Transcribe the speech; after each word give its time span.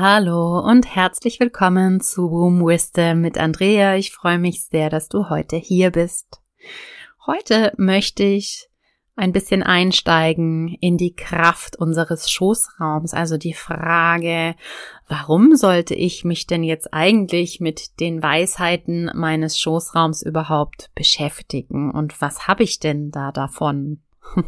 Hallo 0.00 0.60
und 0.60 0.94
herzlich 0.94 1.40
willkommen 1.40 2.00
zu 2.00 2.30
Womb 2.30 2.64
Wisdom 2.64 3.20
mit 3.20 3.36
Andrea. 3.36 3.96
Ich 3.96 4.12
freue 4.12 4.38
mich 4.38 4.64
sehr, 4.66 4.90
dass 4.90 5.08
du 5.08 5.28
heute 5.28 5.56
hier 5.56 5.90
bist. 5.90 6.40
Heute 7.26 7.72
möchte 7.78 8.22
ich 8.22 8.68
ein 9.16 9.32
bisschen 9.32 9.64
einsteigen 9.64 10.68
in 10.80 10.98
die 10.98 11.16
Kraft 11.16 11.74
unseres 11.74 12.30
Schoßraums, 12.30 13.12
also 13.12 13.38
die 13.38 13.54
Frage, 13.54 14.54
warum 15.08 15.56
sollte 15.56 15.96
ich 15.96 16.22
mich 16.22 16.46
denn 16.46 16.62
jetzt 16.62 16.94
eigentlich 16.94 17.58
mit 17.58 17.98
den 17.98 18.22
Weisheiten 18.22 19.10
meines 19.16 19.58
Schoßraums 19.58 20.22
überhaupt 20.22 20.92
beschäftigen 20.94 21.90
und 21.90 22.20
was 22.20 22.46
habe 22.46 22.62
ich 22.62 22.78
denn 22.78 23.10
da 23.10 23.32
davon? 23.32 24.00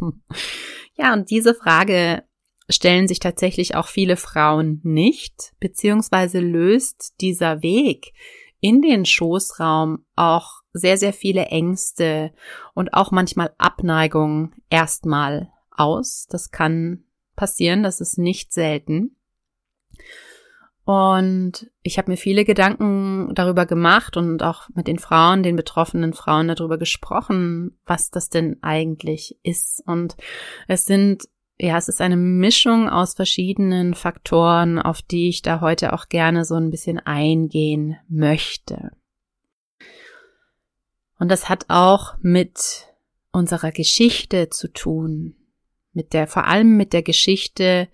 ja, 0.94 1.12
und 1.12 1.28
diese 1.28 1.56
Frage 1.56 2.22
stellen 2.70 3.08
sich 3.08 3.18
tatsächlich 3.18 3.74
auch 3.74 3.88
viele 3.88 4.16
Frauen 4.16 4.80
nicht, 4.82 5.52
beziehungsweise 5.60 6.40
löst 6.40 7.20
dieser 7.20 7.62
Weg 7.62 8.12
in 8.60 8.82
den 8.82 9.04
Schoßraum 9.04 10.04
auch 10.16 10.60
sehr, 10.72 10.96
sehr 10.96 11.12
viele 11.12 11.46
Ängste 11.46 12.32
und 12.74 12.94
auch 12.94 13.10
manchmal 13.10 13.52
Abneigung 13.58 14.52
erstmal 14.68 15.50
aus. 15.70 16.26
Das 16.30 16.50
kann 16.50 17.04
passieren, 17.36 17.82
das 17.82 18.00
ist 18.00 18.18
nicht 18.18 18.52
selten. 18.52 19.16
Und 20.84 21.70
ich 21.82 21.98
habe 21.98 22.10
mir 22.10 22.16
viele 22.16 22.44
Gedanken 22.44 23.32
darüber 23.34 23.64
gemacht 23.64 24.16
und 24.16 24.42
auch 24.42 24.68
mit 24.74 24.88
den 24.88 24.98
Frauen, 24.98 25.42
den 25.42 25.56
betroffenen 25.56 26.14
Frauen 26.14 26.48
darüber 26.48 26.78
gesprochen, 26.78 27.78
was 27.86 28.10
das 28.10 28.28
denn 28.28 28.58
eigentlich 28.62 29.38
ist. 29.42 29.82
Und 29.86 30.16
es 30.66 30.86
sind 30.86 31.28
ja, 31.62 31.76
es 31.76 31.88
ist 31.88 32.00
eine 32.00 32.16
Mischung 32.16 32.88
aus 32.88 33.14
verschiedenen 33.14 33.94
Faktoren, 33.94 34.78
auf 34.78 35.02
die 35.02 35.28
ich 35.28 35.42
da 35.42 35.60
heute 35.60 35.92
auch 35.92 36.08
gerne 36.08 36.46
so 36.46 36.54
ein 36.54 36.70
bisschen 36.70 36.98
eingehen 36.98 37.98
möchte. 38.08 38.92
Und 41.18 41.30
das 41.30 41.50
hat 41.50 41.66
auch 41.68 42.16
mit 42.22 42.86
unserer 43.30 43.72
Geschichte 43.72 44.48
zu 44.48 44.72
tun, 44.72 45.36
mit 45.92 46.14
der, 46.14 46.26
vor 46.26 46.46
allem 46.46 46.78
mit 46.78 46.94
der 46.94 47.02
Geschichte 47.02 47.88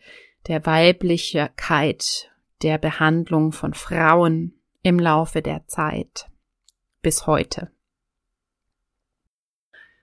der 0.47 0.64
Weiblichkeit, 0.64 2.31
der 2.62 2.78
Behandlung 2.78 3.50
von 3.50 3.75
Frauen 3.75 4.55
im 4.83 5.00
Laufe 5.00 5.42
der 5.42 5.67
Zeit 5.67 6.31
bis 7.03 7.27
heute. 7.27 7.72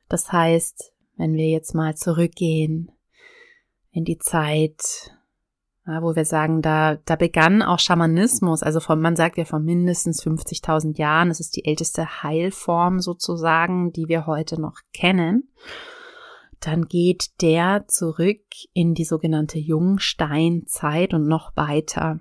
Das 0.09 0.34
heißt, 0.34 0.91
wenn 1.16 1.36
wir 1.36 1.47
jetzt 1.47 1.73
mal 1.73 1.95
zurückgehen 1.95 2.91
in 3.94 4.03
die 4.03 4.17
Zeit, 4.17 5.11
ja, 5.86 6.02
wo 6.02 6.16
wir 6.16 6.25
sagen, 6.25 6.61
da, 6.61 6.95
da 7.05 7.16
begann 7.16 7.61
auch 7.61 7.80
Schamanismus, 7.80 8.63
also 8.63 8.80
von, 8.80 9.00
man 9.00 9.16
sagt 9.16 9.38
ja 9.38 9.45
von 9.45 9.63
mindestens 9.63 10.23
50.000 10.23 10.97
Jahren, 10.97 11.30
es 11.30 11.39
ist 11.39 11.55
die 11.55 11.66
älteste 11.66 12.23
Heilform 12.23 13.00
sozusagen, 13.00 13.94
die 13.94 14.08
wir 14.08 14.25
heute 14.25 14.59
noch 14.59 14.80
kennen. 14.94 15.50
Dann 16.59 16.85
geht 16.85 17.41
der 17.41 17.85
zurück 17.88 18.41
in 18.73 18.94
die 18.94 19.03
sogenannte 19.03 19.59
Jungsteinzeit 19.59 21.13
und 21.13 21.28
noch 21.28 21.56
weiter. 21.56 22.19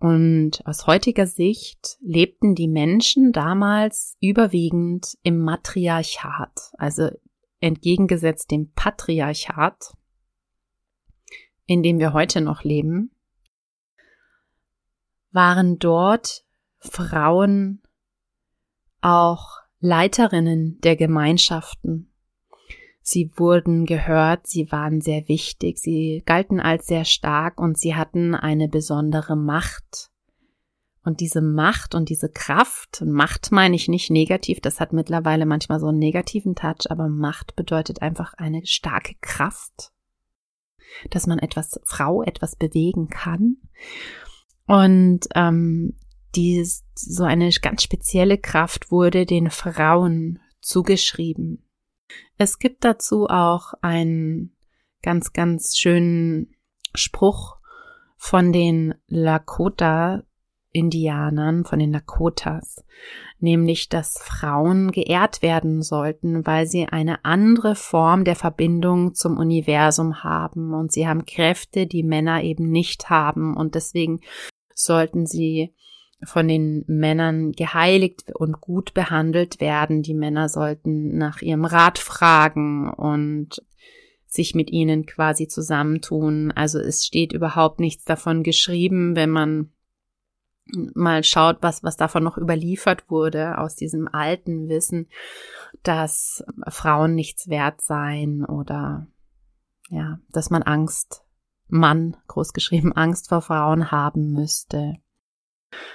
Und 0.00 0.66
aus 0.66 0.86
heutiger 0.86 1.26
Sicht 1.26 1.98
lebten 2.00 2.54
die 2.54 2.68
Menschen 2.68 3.32
damals 3.32 4.16
überwiegend 4.20 5.16
im 5.22 5.38
Matriarchat, 5.38 6.72
also 6.78 7.10
entgegengesetzt 7.60 8.50
dem 8.50 8.72
Patriarchat, 8.72 9.92
in 11.70 11.84
dem 11.84 12.00
wir 12.00 12.12
heute 12.12 12.40
noch 12.40 12.64
leben, 12.64 13.12
waren 15.30 15.78
dort 15.78 16.42
Frauen 16.80 17.80
auch 19.00 19.58
Leiterinnen 19.78 20.80
der 20.80 20.96
Gemeinschaften. 20.96 22.12
Sie 23.02 23.30
wurden 23.36 23.86
gehört, 23.86 24.48
sie 24.48 24.72
waren 24.72 25.00
sehr 25.00 25.28
wichtig, 25.28 25.78
sie 25.78 26.24
galten 26.26 26.58
als 26.58 26.88
sehr 26.88 27.04
stark 27.04 27.60
und 27.60 27.78
sie 27.78 27.94
hatten 27.94 28.34
eine 28.34 28.66
besondere 28.66 29.36
Macht. 29.36 30.10
Und 31.04 31.20
diese 31.20 31.40
Macht 31.40 31.94
und 31.94 32.08
diese 32.08 32.30
Kraft, 32.30 33.04
Macht 33.06 33.52
meine 33.52 33.76
ich 33.76 33.86
nicht 33.86 34.10
negativ, 34.10 34.60
das 34.60 34.80
hat 34.80 34.92
mittlerweile 34.92 35.46
manchmal 35.46 35.78
so 35.78 35.86
einen 35.86 36.00
negativen 36.00 36.56
Touch, 36.56 36.90
aber 36.90 37.08
Macht 37.08 37.54
bedeutet 37.54 38.02
einfach 38.02 38.34
eine 38.34 38.66
starke 38.66 39.14
Kraft 39.20 39.92
dass 41.10 41.26
man 41.26 41.38
etwas, 41.38 41.80
Frau 41.84 42.22
etwas 42.22 42.56
bewegen 42.56 43.08
kann. 43.08 43.56
Und 44.66 45.26
ähm, 45.34 45.96
die, 46.34 46.64
so 46.94 47.24
eine 47.24 47.50
ganz 47.50 47.82
spezielle 47.82 48.38
Kraft 48.38 48.90
wurde 48.90 49.26
den 49.26 49.50
Frauen 49.50 50.38
zugeschrieben. 50.60 51.66
Es 52.38 52.58
gibt 52.58 52.84
dazu 52.84 53.26
auch 53.28 53.74
einen 53.80 54.56
ganz, 55.02 55.32
ganz 55.32 55.76
schönen 55.76 56.54
Spruch 56.94 57.56
von 58.16 58.52
den 58.52 58.94
Lakota 59.06 60.22
Indianern, 60.72 61.64
von 61.64 61.78
den 61.78 61.92
Lakotas, 61.92 62.84
nämlich 63.38 63.88
dass 63.88 64.18
Frauen 64.18 64.92
geehrt 64.92 65.42
werden 65.42 65.82
sollten, 65.82 66.46
weil 66.46 66.66
sie 66.66 66.86
eine 66.86 67.24
andere 67.24 67.74
Form 67.74 68.24
der 68.24 68.36
Verbindung 68.36 69.14
zum 69.14 69.36
Universum 69.36 70.22
haben 70.22 70.72
und 70.74 70.92
sie 70.92 71.08
haben 71.08 71.24
Kräfte, 71.24 71.86
die 71.86 72.02
Männer 72.02 72.42
eben 72.42 72.70
nicht 72.70 73.10
haben 73.10 73.56
und 73.56 73.74
deswegen 73.74 74.20
sollten 74.74 75.26
sie 75.26 75.74
von 76.24 76.46
den 76.46 76.84
Männern 76.86 77.52
geheiligt 77.52 78.30
und 78.34 78.60
gut 78.60 78.94
behandelt 78.94 79.60
werden. 79.60 80.02
Die 80.02 80.14
Männer 80.14 80.48
sollten 80.48 81.16
nach 81.16 81.40
ihrem 81.40 81.64
Rat 81.64 81.98
fragen 81.98 82.90
und 82.90 83.62
sich 84.26 84.54
mit 84.54 84.70
ihnen 84.70 85.06
quasi 85.06 85.48
zusammentun. 85.48 86.52
Also 86.52 86.78
es 86.78 87.06
steht 87.06 87.32
überhaupt 87.32 87.80
nichts 87.80 88.04
davon 88.04 88.42
geschrieben, 88.42 89.16
wenn 89.16 89.30
man 89.30 89.70
mal 90.94 91.24
schaut, 91.24 91.58
was, 91.60 91.82
was 91.82 91.96
davon 91.96 92.22
noch 92.24 92.38
überliefert 92.38 93.10
wurde 93.10 93.58
aus 93.58 93.76
diesem 93.76 94.08
alten 94.08 94.68
Wissen, 94.68 95.08
dass 95.82 96.44
Frauen 96.68 97.14
nichts 97.14 97.48
wert 97.48 97.80
seien 97.80 98.44
oder 98.44 99.06
ja, 99.90 100.18
dass 100.30 100.50
man 100.50 100.62
Angst, 100.62 101.24
Mann, 101.68 102.16
großgeschrieben, 102.28 102.92
Angst 102.92 103.28
vor 103.28 103.42
Frauen 103.42 103.90
haben 103.90 104.32
müsste. 104.32 104.94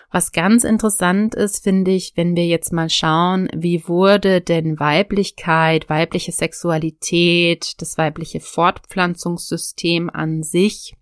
Was 0.09 0.31
ganz 0.31 0.64
interessant 0.64 1.35
ist, 1.35 1.64
finde 1.64 1.91
ich, 1.91 2.14
wenn 2.16 2.35
wir 2.35 2.46
jetzt 2.46 2.72
mal 2.72 2.90
schauen, 2.90 3.50
wie 3.53 3.88
wurde 3.88 4.40
denn 4.40 4.80
Weiblichkeit, 4.80 5.90
weibliche 5.90 6.31
Sexualität, 6.31 7.81
das 7.81 7.97
weibliche 7.97 8.40
Fortpflanzungssystem 8.40 10.09
an 10.09 10.44
sich 10.44 10.96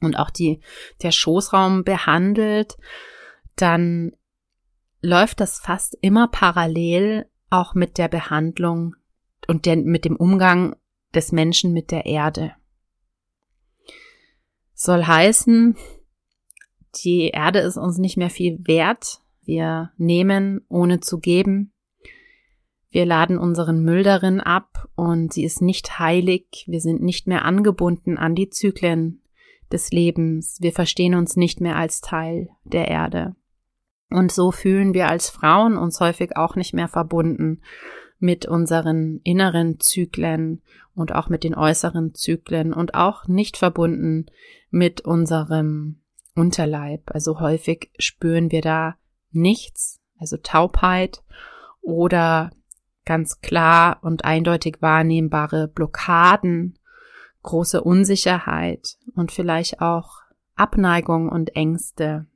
und 0.00 0.16
auch 0.16 0.30
die, 0.30 0.60
der 1.02 1.12
Schoßraum 1.12 1.84
behandelt, 1.84 2.76
dann 3.56 4.12
läuft 5.02 5.40
das 5.40 5.58
fast 5.58 5.96
immer 6.00 6.28
parallel 6.28 7.26
auch 7.50 7.74
mit 7.74 7.98
der 7.98 8.08
Behandlung 8.08 8.96
und 9.46 9.66
der, 9.66 9.76
mit 9.76 10.04
dem 10.04 10.16
Umgang 10.16 10.76
des 11.14 11.32
Menschen 11.32 11.72
mit 11.72 11.90
der 11.90 12.06
Erde. 12.06 12.52
Soll 14.74 15.04
heißen, 15.04 15.76
die 17.04 17.28
Erde 17.28 17.60
ist 17.60 17.76
uns 17.76 17.98
nicht 17.98 18.16
mehr 18.16 18.30
viel 18.30 18.58
wert. 18.66 19.20
Wir 19.42 19.92
nehmen, 19.96 20.64
ohne 20.68 21.00
zu 21.00 21.18
geben. 21.18 21.72
Wir 22.90 23.06
laden 23.06 23.38
unseren 23.38 23.82
Müll 23.84 24.02
darin 24.02 24.40
ab 24.40 24.88
und 24.96 25.32
sie 25.32 25.44
ist 25.44 25.62
nicht 25.62 25.98
heilig. 25.98 26.64
Wir 26.66 26.80
sind 26.80 27.02
nicht 27.02 27.26
mehr 27.26 27.44
angebunden 27.44 28.18
an 28.18 28.34
die 28.34 28.50
Zyklen 28.50 29.19
des 29.72 29.90
Lebens. 29.90 30.58
Wir 30.60 30.72
verstehen 30.72 31.14
uns 31.14 31.36
nicht 31.36 31.60
mehr 31.60 31.76
als 31.76 32.00
Teil 32.00 32.48
der 32.64 32.88
Erde. 32.88 33.34
Und 34.10 34.32
so 34.32 34.50
fühlen 34.50 34.92
wir 34.92 35.08
als 35.08 35.30
Frauen 35.30 35.76
uns 35.76 36.00
häufig 36.00 36.36
auch 36.36 36.56
nicht 36.56 36.74
mehr 36.74 36.88
verbunden 36.88 37.62
mit 38.18 38.46
unseren 38.46 39.20
inneren 39.24 39.80
Zyklen 39.80 40.62
und 40.94 41.14
auch 41.14 41.28
mit 41.28 41.44
den 41.44 41.54
äußeren 41.54 42.14
Zyklen 42.14 42.72
und 42.72 42.94
auch 42.94 43.26
nicht 43.28 43.56
verbunden 43.56 44.26
mit 44.70 45.00
unserem 45.00 46.00
Unterleib. 46.34 47.10
Also 47.12 47.40
häufig 47.40 47.90
spüren 47.98 48.50
wir 48.50 48.60
da 48.60 48.96
nichts, 49.30 50.00
also 50.18 50.36
Taubheit 50.36 51.22
oder 51.80 52.50
ganz 53.04 53.40
klar 53.40 53.98
und 54.02 54.24
eindeutig 54.24 54.76
wahrnehmbare 54.80 55.68
Blockaden 55.68 56.78
große 57.42 57.82
Unsicherheit 57.82 58.96
und 59.14 59.32
vielleicht 59.32 59.80
auch 59.80 60.20
Abneigung 60.56 61.28
und 61.28 61.56
Ängste. 61.56 62.26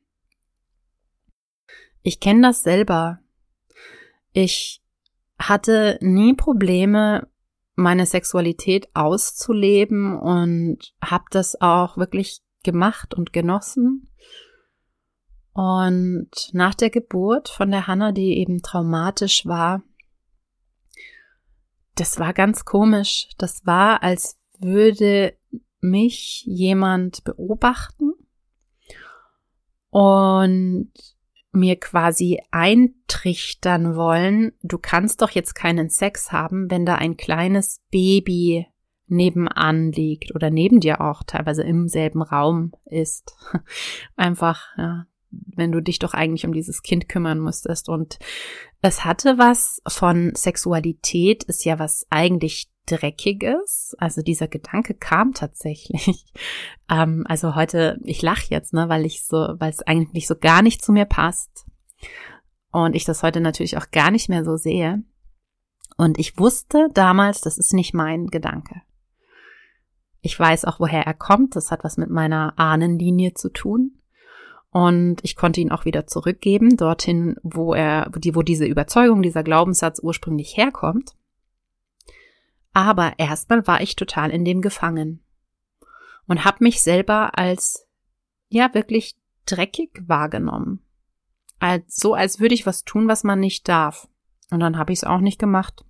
Ich 2.03 2.21
kenne 2.21 2.49
das 2.49 2.63
selber. 2.63 3.21
Ich 4.33 4.83
hatte 5.39 5.99
nie 6.01 6.35
Probleme, 6.35 7.29
meine 7.75 8.07
Sexualität 8.07 8.89
auszuleben 8.95 10.19
und 10.19 10.95
habe 11.03 11.25
das 11.31 11.61
auch 11.61 11.97
wirklich 11.97 12.41
gemacht 12.63 13.15
und 13.15 13.33
genossen. 13.33 14.11
Und 15.53 16.31
nach 16.53 16.75
der 16.75 16.91
Geburt 16.91 17.49
von 17.49 17.71
der 17.71 17.87
Hanna, 17.87 18.13
die 18.13 18.39
eben 18.39 18.63
traumatisch 18.63 19.47
war, 19.47 19.83
das 21.95 22.19
war 22.19 22.33
ganz 22.33 22.65
komisch. 22.65 23.29
Das 23.39 23.65
war, 23.65 24.03
als 24.03 24.39
würde 24.59 25.37
mich 25.81 26.45
jemand 26.47 27.25
beobachten 27.25 28.13
und 29.91 30.91
mir 31.53 31.79
quasi 31.79 32.41
eintrichtern 32.51 33.95
wollen, 33.95 34.53
du 34.63 34.79
kannst 34.79 35.23
doch 35.23 35.31
jetzt 35.31 35.55
keinen 35.55 35.89
Sex 35.89 36.33
haben, 36.33 36.71
wenn 36.71 36.85
da 36.85 36.97
ein 36.97 37.17
kleines 37.17 37.81
Baby 37.91 38.67
nebenan 39.07 39.93
liegt 39.93 40.35
oder 40.35 40.51
neben 40.51 40.81
dir 40.81 41.01
auch 41.01 41.23
teilweise 41.23 41.63
im 41.63 41.89
selben 41.89 42.23
Raum 42.23 42.73
ist. 42.87 43.37
Einfach, 44.17 44.67
ja, 44.77 45.07
wenn 45.31 45.73
du 45.73 45.81
dich 45.81 45.99
doch 45.99 46.15
eigentlich 46.15 46.47
um 46.47 46.53
dieses 46.53 46.83
Kind 46.83 47.09
kümmern 47.09 47.41
müsstest. 47.41 47.89
Und 47.89 48.19
es 48.81 49.05
hatte 49.05 49.39
was 49.39 49.81
von 49.87 50.35
Sexualität, 50.35 51.45
ist 51.45 51.65
ja 51.65 51.79
was 51.79 52.07
eigentlich 52.11 52.71
Dreckiges. 52.87 53.95
Also 53.99 54.23
dieser 54.23 54.49
Gedanke 54.49 54.95
kam 54.95 55.35
tatsächlich. 55.35 56.25
Ähm, 56.91 57.25
also 57.27 57.55
heute, 57.55 57.99
ich 58.05 58.21
lache 58.21 58.49
jetzt, 58.51 58.75
ne, 58.75 58.91
weil 58.91 59.07
ich 59.07 59.25
so, 59.25 59.55
weil 59.59 59.71
es 59.71 59.81
eigentlich 59.81 60.27
so 60.27 60.37
gar 60.37 60.61
nicht 60.61 60.85
zu 60.85 60.93
mir 60.93 61.07
passt. 61.07 61.65
Und 62.71 62.95
ich 62.95 63.07
das 63.07 63.23
heute 63.23 63.41
natürlich 63.41 63.79
auch 63.79 63.91
gar 63.91 64.11
nicht 64.11 64.29
mehr 64.29 64.45
so 64.45 64.59
sehe. 64.59 65.03
Und 65.97 66.19
ich 66.19 66.39
wusste 66.39 66.91
damals, 66.93 67.41
das 67.41 67.57
ist 67.57 67.73
nicht 67.73 67.95
mein 67.95 68.27
Gedanke. 68.27 68.83
Ich 70.21 70.39
weiß 70.39 70.67
auch, 70.67 70.79
woher 70.79 71.07
er 71.07 71.15
kommt. 71.15 71.57
Das 71.57 71.71
hat 71.71 71.85
was 71.85 71.97
mit 71.97 72.11
meiner 72.11 72.53
Ahnenlinie 72.59 73.33
zu 73.33 73.49
tun. 73.49 74.01
Und 74.71 75.23
ich 75.23 75.37
konnte 75.37 75.61
ihn 75.61 75.71
auch 75.71 75.85
wieder 75.85 76.07
zurückgeben, 76.07 76.77
dorthin, 76.77 77.37
wo 77.43 77.75
er, 77.75 78.11
wo, 78.13 78.19
die, 78.19 78.35
wo 78.35 78.43
diese 78.43 78.67
Überzeugung, 78.67 79.23
dieser 79.23 79.45
Glaubenssatz 79.45 80.01
ursprünglich 80.03 80.57
herkommt. 80.57 81.15
Aber 82.75 83.15
erstmal 83.19 83.67
war 83.67 83.81
ich 83.81 83.97
total 83.97 84.31
in 84.31 84.45
dem 84.45 84.61
gefangen 84.61 85.25
und 86.27 86.45
habe 86.45 86.65
mich 86.65 86.83
selber 86.83 87.39
als 87.39 87.89
ja 88.49 88.75
wirklich 88.75 89.17
dreckig 89.47 90.03
wahrgenommen. 90.07 90.81
Als, 91.61 91.97
so 91.97 92.15
als 92.15 92.41
würde 92.41 92.55
ich 92.55 92.67
was 92.67 92.85
tun, 92.85 93.09
was 93.09 93.25
man 93.25 93.41
nicht 93.41 93.69
darf. 93.69 94.09
Und 94.51 94.61
dann 94.61 94.77
habe 94.77 94.93
ich 94.93 94.99
es 94.99 95.05
auch 95.05 95.21
nicht 95.21 95.39
gemacht 95.39 95.85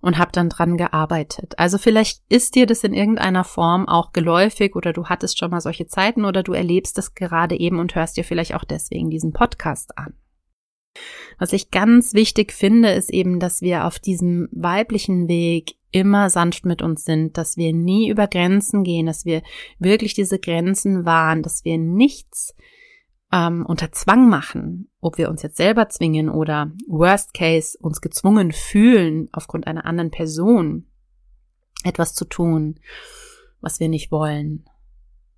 und 0.00 0.18
habe 0.18 0.32
dann 0.32 0.48
dran 0.48 0.76
gearbeitet. 0.76 1.58
Also 1.58 1.78
vielleicht 1.78 2.22
ist 2.28 2.54
dir 2.54 2.66
das 2.66 2.84
in 2.84 2.94
irgendeiner 2.94 3.44
Form 3.44 3.88
auch 3.88 4.12
geläufig 4.12 4.76
oder 4.76 4.92
du 4.92 5.06
hattest 5.06 5.38
schon 5.38 5.50
mal 5.50 5.60
solche 5.60 5.86
Zeiten 5.86 6.24
oder 6.24 6.42
du 6.42 6.52
erlebst 6.52 6.98
es 6.98 7.14
gerade 7.14 7.58
eben 7.58 7.78
und 7.78 7.94
hörst 7.94 8.16
dir 8.16 8.24
vielleicht 8.24 8.54
auch 8.54 8.64
deswegen 8.64 9.10
diesen 9.10 9.32
Podcast 9.32 9.96
an. 9.98 10.14
Was 11.38 11.52
ich 11.52 11.70
ganz 11.70 12.14
wichtig 12.14 12.52
finde, 12.52 12.90
ist 12.90 13.10
eben, 13.10 13.40
dass 13.40 13.62
wir 13.62 13.86
auf 13.86 13.98
diesem 13.98 14.48
weiblichen 14.52 15.28
Weg 15.28 15.76
immer 15.92 16.30
sanft 16.30 16.64
mit 16.64 16.82
uns 16.82 17.04
sind, 17.04 17.36
dass 17.36 17.56
wir 17.56 17.72
nie 17.72 18.10
über 18.10 18.26
Grenzen 18.26 18.84
gehen, 18.84 19.06
dass 19.06 19.24
wir 19.24 19.42
wirklich 19.78 20.14
diese 20.14 20.38
Grenzen 20.38 21.04
wahren, 21.04 21.42
dass 21.42 21.64
wir 21.64 21.78
nichts 21.78 22.54
ähm, 23.32 23.64
unter 23.66 23.92
Zwang 23.92 24.28
machen, 24.28 24.90
ob 25.00 25.18
wir 25.18 25.28
uns 25.30 25.42
jetzt 25.42 25.56
selber 25.56 25.88
zwingen 25.88 26.28
oder 26.28 26.72
worst 26.88 27.34
case 27.34 27.76
uns 27.80 28.00
gezwungen 28.00 28.52
fühlen, 28.52 29.28
aufgrund 29.32 29.66
einer 29.66 29.84
anderen 29.84 30.10
Person 30.10 30.86
etwas 31.84 32.14
zu 32.14 32.24
tun, 32.24 32.78
was 33.60 33.80
wir 33.80 33.88
nicht 33.88 34.10
wollen, 34.10 34.64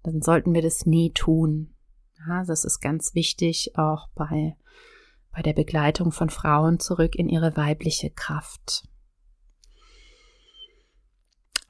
dann 0.02 0.22
sollten 0.22 0.54
wir 0.54 0.62
das 0.62 0.87
nie 0.87 1.12
tun. 1.12 1.75
Ja, 2.26 2.44
das 2.44 2.64
ist 2.64 2.81
ganz 2.81 3.14
wichtig, 3.14 3.72
auch 3.76 4.08
bei, 4.14 4.56
bei 5.34 5.43
der 5.43 5.52
Begleitung 5.52 6.12
von 6.12 6.31
Frauen 6.31 6.79
zurück 6.79 7.14
in 7.17 7.29
ihre 7.29 7.56
weibliche 7.56 8.11
Kraft. 8.11 8.84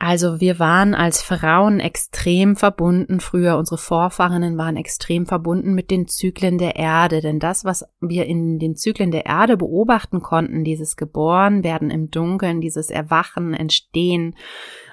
Also 0.04 0.40
wir 0.40 0.58
waren 0.58 0.96
als 0.96 1.22
Frauen 1.22 1.78
extrem 1.78 2.56
verbunden 2.56 3.20
früher, 3.20 3.56
unsere 3.56 3.78
Vorfahrinnen 3.78 4.58
waren 4.58 4.76
extrem 4.76 5.26
verbunden 5.26 5.74
mit 5.74 5.92
den 5.92 6.08
Zyklen 6.08 6.58
der 6.58 6.74
Erde, 6.74 7.20
denn 7.20 7.38
das, 7.38 7.64
was 7.64 7.84
wir 8.00 8.26
in 8.26 8.58
den 8.58 8.74
Zyklen 8.74 9.12
der 9.12 9.26
Erde 9.26 9.56
beobachten 9.56 10.20
konnten, 10.20 10.64
dieses 10.64 10.96
Geborenwerden 10.96 11.92
im 11.92 12.10
Dunkeln, 12.10 12.60
dieses 12.60 12.90
Erwachen, 12.90 13.54
Entstehen 13.54 14.34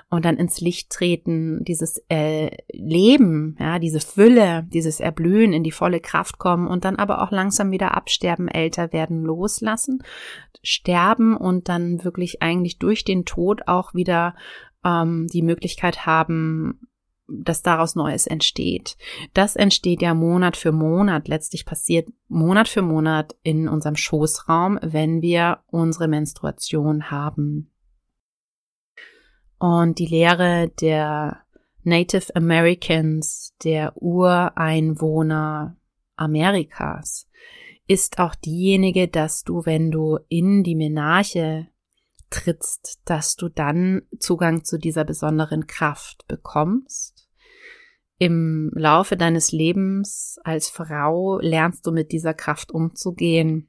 und 0.09 0.25
dann 0.25 0.37
ins 0.37 0.59
Licht 0.59 0.89
treten, 0.89 1.63
dieses 1.63 2.03
äh, 2.09 2.49
Leben, 2.71 3.55
ja, 3.59 3.77
diese 3.77 3.99
Fülle, 3.99 4.67
dieses 4.69 4.99
Erblühen, 4.99 5.53
in 5.53 5.63
die 5.63 5.71
volle 5.71 5.99
Kraft 5.99 6.39
kommen 6.39 6.67
und 6.67 6.83
dann 6.83 6.95
aber 6.95 7.21
auch 7.21 7.31
langsam 7.31 7.71
wieder 7.71 7.95
absterben, 7.95 8.47
älter 8.47 8.91
werden, 8.91 9.23
loslassen, 9.23 10.03
sterben 10.63 11.37
und 11.37 11.69
dann 11.69 12.03
wirklich 12.03 12.41
eigentlich 12.41 12.79
durch 12.79 13.03
den 13.03 13.25
Tod 13.25 13.67
auch 13.67 13.93
wieder 13.93 14.35
ähm, 14.83 15.27
die 15.27 15.43
Möglichkeit 15.43 16.07
haben, 16.07 16.87
dass 17.31 17.61
daraus 17.61 17.93
Neues 17.95 18.25
entsteht. 18.25 18.97
Das 19.35 19.55
entsteht 19.55 20.01
ja 20.01 20.15
Monat 20.15 20.57
für 20.57 20.71
Monat, 20.71 21.27
letztlich 21.27 21.65
passiert 21.65 22.09
Monat 22.27 22.67
für 22.67 22.81
Monat 22.81 23.35
in 23.43 23.67
unserem 23.67 23.95
Schoßraum, 23.95 24.79
wenn 24.81 25.21
wir 25.21 25.59
unsere 25.67 26.07
Menstruation 26.07 27.11
haben. 27.11 27.69
Und 29.59 29.99
die 29.99 30.05
Lehre 30.05 30.69
der 30.81 31.41
Native 31.83 32.35
Americans, 32.35 33.53
der 33.63 33.93
Ureinwohner 34.01 35.77
Amerikas, 36.15 37.27
ist 37.87 38.19
auch 38.19 38.35
diejenige, 38.35 39.07
dass 39.07 39.43
du, 39.43 39.65
wenn 39.65 39.91
du 39.91 40.19
in 40.29 40.63
die 40.63 40.75
Menarche 40.75 41.67
trittst, 42.29 43.01
dass 43.05 43.35
du 43.35 43.49
dann 43.49 44.03
Zugang 44.19 44.63
zu 44.63 44.77
dieser 44.77 45.03
besonderen 45.03 45.67
Kraft 45.67 46.27
bekommst. 46.27 47.27
Im 48.17 48.71
Laufe 48.75 49.17
deines 49.17 49.51
Lebens 49.51 50.37
als 50.43 50.69
Frau 50.69 51.39
lernst 51.39 51.87
du 51.87 51.91
mit 51.91 52.11
dieser 52.11 52.33
Kraft 52.33 52.71
umzugehen, 52.71 53.68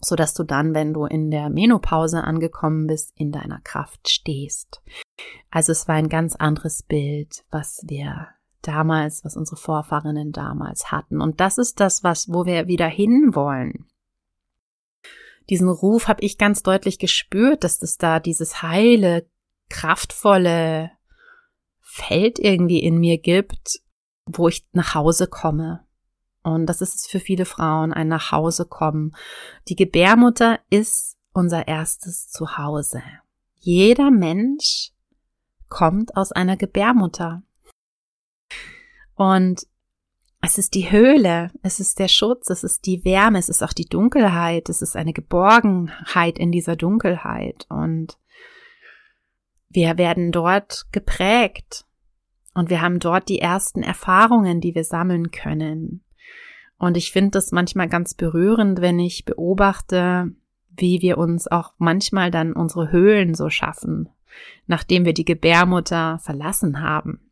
so 0.00 0.16
dass 0.16 0.34
du 0.34 0.44
dann, 0.44 0.74
wenn 0.74 0.92
du 0.92 1.06
in 1.06 1.30
der 1.30 1.50
Menopause 1.50 2.24
angekommen 2.24 2.86
bist, 2.86 3.12
in 3.16 3.32
deiner 3.32 3.60
Kraft 3.60 4.08
stehst. 4.08 4.82
Also 5.50 5.72
es 5.72 5.88
war 5.88 5.94
ein 5.94 6.08
ganz 6.08 6.36
anderes 6.36 6.82
Bild, 6.82 7.44
was 7.50 7.82
wir 7.86 8.28
damals, 8.62 9.24
was 9.24 9.36
unsere 9.36 9.56
Vorfahrinnen 9.56 10.32
damals 10.32 10.90
hatten. 10.90 11.20
Und 11.20 11.40
das 11.40 11.58
ist 11.58 11.80
das, 11.80 12.02
was, 12.04 12.28
wo 12.28 12.46
wir 12.46 12.66
wieder 12.66 12.86
hinwollen 12.86 13.86
diesen 15.50 15.68
Ruf 15.68 16.08
habe 16.08 16.22
ich 16.22 16.38
ganz 16.38 16.62
deutlich 16.62 16.98
gespürt, 16.98 17.64
dass 17.64 17.82
es 17.82 17.98
da 17.98 18.20
dieses 18.20 18.62
heile, 18.62 19.28
kraftvolle 19.68 20.90
Feld 21.80 22.38
irgendwie 22.38 22.82
in 22.82 22.98
mir 22.98 23.18
gibt, 23.18 23.80
wo 24.26 24.48
ich 24.48 24.66
nach 24.72 24.94
Hause 24.94 25.26
komme. 25.26 25.83
Und 26.44 26.66
das 26.66 26.80
ist 26.80 26.94
es 26.94 27.06
für 27.06 27.20
viele 27.20 27.46
Frauen, 27.46 27.92
ein 27.92 28.08
Nachhausekommen. 28.08 29.16
Die 29.68 29.76
Gebärmutter 29.76 30.60
ist 30.70 31.16
unser 31.32 31.66
erstes 31.66 32.28
Zuhause. 32.28 33.02
Jeder 33.58 34.10
Mensch 34.10 34.92
kommt 35.68 36.16
aus 36.16 36.30
einer 36.30 36.56
Gebärmutter. 36.56 37.42
Und 39.14 39.66
es 40.42 40.58
ist 40.58 40.74
die 40.74 40.90
Höhle, 40.90 41.50
es 41.62 41.80
ist 41.80 41.98
der 41.98 42.08
Schutz, 42.08 42.50
es 42.50 42.62
ist 42.62 42.84
die 42.84 43.04
Wärme, 43.04 43.38
es 43.38 43.48
ist 43.48 43.62
auch 43.62 43.72
die 43.72 43.86
Dunkelheit, 43.86 44.68
es 44.68 44.82
ist 44.82 44.94
eine 44.94 45.14
Geborgenheit 45.14 46.38
in 46.38 46.52
dieser 46.52 46.76
Dunkelheit 46.76 47.64
und 47.70 48.18
wir 49.70 49.96
werden 49.96 50.32
dort 50.32 50.84
geprägt 50.92 51.86
und 52.54 52.68
wir 52.68 52.82
haben 52.82 52.98
dort 53.00 53.30
die 53.30 53.38
ersten 53.38 53.82
Erfahrungen, 53.82 54.60
die 54.60 54.74
wir 54.74 54.84
sammeln 54.84 55.30
können. 55.30 56.03
Und 56.78 56.96
ich 56.96 57.12
finde 57.12 57.32
das 57.32 57.52
manchmal 57.52 57.88
ganz 57.88 58.14
berührend, 58.14 58.80
wenn 58.80 58.98
ich 58.98 59.24
beobachte, 59.24 60.32
wie 60.76 61.02
wir 61.02 61.18
uns 61.18 61.46
auch 61.46 61.72
manchmal 61.78 62.30
dann 62.30 62.52
unsere 62.52 62.90
Höhlen 62.90 63.34
so 63.34 63.48
schaffen, 63.48 64.08
nachdem 64.66 65.04
wir 65.04 65.14
die 65.14 65.24
Gebärmutter 65.24 66.18
verlassen 66.18 66.80
haben. 66.80 67.30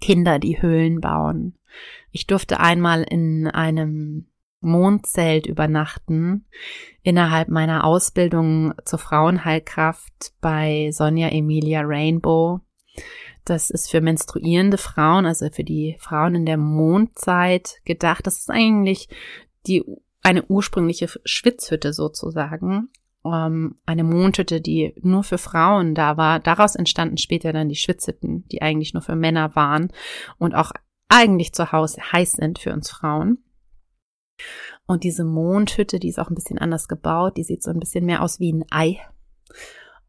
Kinder, 0.00 0.38
die 0.38 0.60
Höhlen 0.60 1.00
bauen. 1.00 1.58
Ich 2.10 2.26
durfte 2.26 2.60
einmal 2.60 3.02
in 3.02 3.46
einem 3.48 4.26
Mondzelt 4.60 5.46
übernachten 5.46 6.46
innerhalb 7.02 7.48
meiner 7.48 7.84
Ausbildung 7.84 8.74
zur 8.84 8.98
Frauenheilkraft 8.98 10.34
bei 10.40 10.90
Sonja 10.92 11.28
Emilia 11.28 11.82
Rainbow. 11.84 12.60
Das 13.44 13.70
ist 13.70 13.90
für 13.90 14.00
menstruierende 14.00 14.78
Frauen, 14.78 15.26
also 15.26 15.48
für 15.50 15.64
die 15.64 15.96
Frauen 15.98 16.34
in 16.34 16.46
der 16.46 16.56
Mondzeit 16.56 17.80
gedacht. 17.84 18.26
Das 18.26 18.38
ist 18.38 18.50
eigentlich 18.50 19.08
die, 19.66 19.84
eine 20.22 20.44
ursprüngliche 20.44 21.08
Schwitzhütte 21.24 21.92
sozusagen. 21.92 22.88
ähm, 23.24 23.76
eine 23.86 24.04
Mondhütte, 24.04 24.60
die 24.60 24.94
nur 25.00 25.24
für 25.24 25.38
Frauen 25.38 25.94
da 25.94 26.16
war. 26.16 26.40
Daraus 26.40 26.74
entstanden 26.74 27.18
später 27.18 27.52
dann 27.52 27.68
die 27.68 27.76
Schwitzhütten, 27.76 28.46
die 28.48 28.62
eigentlich 28.62 28.94
nur 28.94 29.02
für 29.02 29.16
Männer 29.16 29.54
waren 29.54 29.92
und 30.38 30.54
auch 30.54 30.72
eigentlich 31.08 31.52
zu 31.52 31.72
Hause 31.72 32.00
heiß 32.12 32.32
sind 32.32 32.58
für 32.58 32.72
uns 32.72 32.90
Frauen. 32.90 33.38
Und 34.86 35.04
diese 35.04 35.24
Mondhütte, 35.24 36.00
die 36.00 36.08
ist 36.08 36.18
auch 36.18 36.30
ein 36.30 36.34
bisschen 36.34 36.58
anders 36.58 36.88
gebaut, 36.88 37.36
die 37.36 37.44
sieht 37.44 37.62
so 37.62 37.70
ein 37.70 37.78
bisschen 37.78 38.04
mehr 38.06 38.22
aus 38.22 38.40
wie 38.40 38.52
ein 38.52 38.64
Ei. 38.70 38.98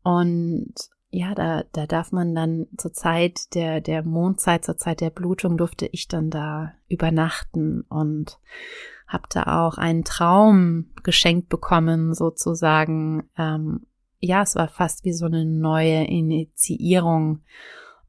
Und 0.02 0.74
ja, 1.16 1.36
da, 1.36 1.64
da 1.74 1.86
darf 1.86 2.12
man 2.12 2.34
dann 2.34 2.66
zur 2.76 2.92
Zeit 2.92 3.54
der, 3.54 3.82
der 3.82 4.02
Mondzeit, 4.02 4.66
zur 4.66 4.78
Zeit 4.78 5.00
der 5.00 5.12
Blutung, 5.12 5.58
durfte 5.58 5.86
ich 5.86 6.08
dann 6.08 6.32
da 6.32 6.74
übernachten 6.88 7.82
und 7.82 8.40
habe 9.08 9.26
da 9.30 9.64
auch 9.64 9.78
einen 9.78 10.04
Traum 10.04 10.88
geschenkt 11.04 11.50
bekommen, 11.50 12.16
sozusagen. 12.16 13.30
Ähm, 13.38 13.86
ja, 14.22 14.42
es 14.42 14.56
war 14.56 14.68
fast 14.68 15.06
wie 15.06 15.14
so 15.14 15.28
eine 15.28 15.46
neue 15.46 16.04
Initiierung, 16.06 17.42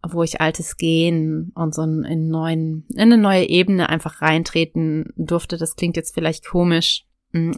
wo 0.03 0.23
ich 0.23 0.41
altes 0.41 0.79
Gehen 0.79 1.53
und 1.55 1.75
so 1.75 1.83
in, 1.83 2.29
neuen, 2.29 2.87
in 2.89 3.01
eine 3.01 3.19
neue 3.19 3.45
Ebene 3.45 3.91
einfach 3.91 4.23
reintreten 4.23 5.13
durfte. 5.17 5.59
Das 5.59 5.77
klingt 5.77 5.97
jetzt 5.97 6.15
vielleicht 6.15 6.47
komisch, 6.47 7.07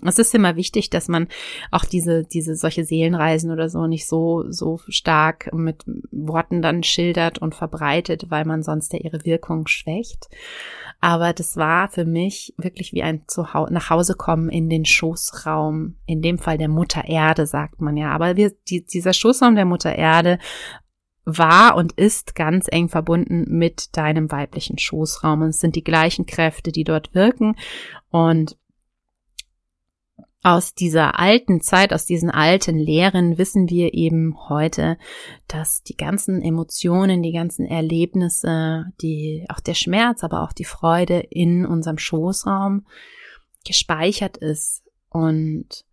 es 0.05 0.19
ist 0.19 0.35
immer 0.35 0.57
wichtig, 0.57 0.89
dass 0.89 1.09
man 1.09 1.29
auch 1.71 1.85
diese, 1.85 2.25
diese 2.25 2.57
solche 2.57 2.85
Seelenreisen 2.85 3.51
oder 3.51 3.69
so 3.69 3.87
nicht 3.87 4.07
so, 4.07 4.45
so 4.49 4.81
stark 4.89 5.53
mit 5.53 5.85
Worten 6.11 6.63
dann 6.63 6.83
schildert 6.83 7.39
und 7.39 7.55
verbreitet, 7.55 8.31
weil 8.31 8.47
man 8.47 8.63
sonst 8.63 8.95
ja 8.95 9.01
ihre 9.01 9.25
Wirkung 9.27 9.67
schwächt. 9.67 10.29
Aber 11.01 11.35
das 11.35 11.59
war 11.59 11.89
für 11.89 12.07
mich 12.07 12.55
wirklich 12.57 12.95
wie 12.95 13.03
ein 13.03 13.25
Zuhause, 13.27 13.73
nach 13.73 13.91
Hause 13.91 14.15
kommen 14.15 14.49
in 14.49 14.71
den 14.71 14.87
Schoßraum, 14.87 15.97
in 16.07 16.23
dem 16.23 16.39
Fall 16.39 16.57
der 16.57 16.69
Mutter 16.69 17.05
Erde, 17.05 17.47
sagt 17.47 17.83
man 17.83 17.99
ja. 17.99 18.13
Aber 18.13 18.37
wir, 18.37 18.53
die, 18.69 18.85
dieser 18.85 19.13
Schoßraum 19.13 19.57
der 19.57 19.67
Mutter 19.67 19.95
Erde 19.95 20.39
war 21.27 21.77
und 21.77 21.93
ist 21.93 22.35
ganz 22.35 22.67
eng 22.71 22.89
verbunden 22.89 23.45
mit 23.47 23.95
deinem 23.97 24.31
weiblichen 24.31 24.79
Schoßraum. 24.79 25.43
Und 25.43 25.49
es 25.49 25.61
sind 25.61 25.77
die 25.77 25.85
gleichen 25.85 26.25
Kräfte, 26.25 26.73
die 26.73 26.85
dort 26.85 27.15
wirken. 27.15 27.57
Und 28.11 28.57
aus 30.47 30.75
dieser 30.75 31.19
alten 31.19 31.61
Zeit, 31.61 31.93
aus 31.93 32.07
diesen 32.07 32.31
alten 32.31 32.79
Lehren 32.79 33.37
wissen 33.37 33.69
wir 33.69 33.95
eben 33.95 34.37
heute, 34.49 34.97
dass 35.49 35.83
die 35.83 35.97
ganzen 35.97 36.41
Emotionen, 36.41 37.21
die 37.25 37.33
ganzen 37.33 37.67
Erlebnisse, 37.67 38.85
die, 39.03 39.45
auch 39.49 39.59
der 39.59 39.75
Schmerz, 39.75 40.23
aber 40.23 40.45
auch 40.45 40.53
die 40.53 40.65
Freude 40.65 41.19
in 41.19 41.67
unserem 41.67 41.99
Schoßraum 41.99 42.87
gespeichert 43.67 44.37
ist. 44.37 44.85
Und 45.09 45.85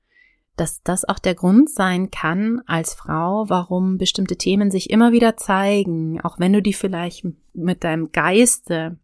dass 0.55 0.83
das 0.83 1.03
auch 1.03 1.17
der 1.17 1.33
Grund 1.33 1.71
sein 1.71 2.11
kann 2.11 2.61
als 2.67 2.93
Frau, 2.93 3.45
warum 3.47 3.97
bestimmte 3.97 4.35
Themen 4.35 4.69
sich 4.69 4.91
immer 4.91 5.11
wieder 5.11 5.35
zeigen, 5.35 6.21
auch 6.21 6.37
wenn 6.37 6.53
du 6.53 6.61
die 6.61 6.73
vielleicht 6.73 7.25
mit 7.55 7.83
deinem 7.83 8.11
Geiste 8.11 8.99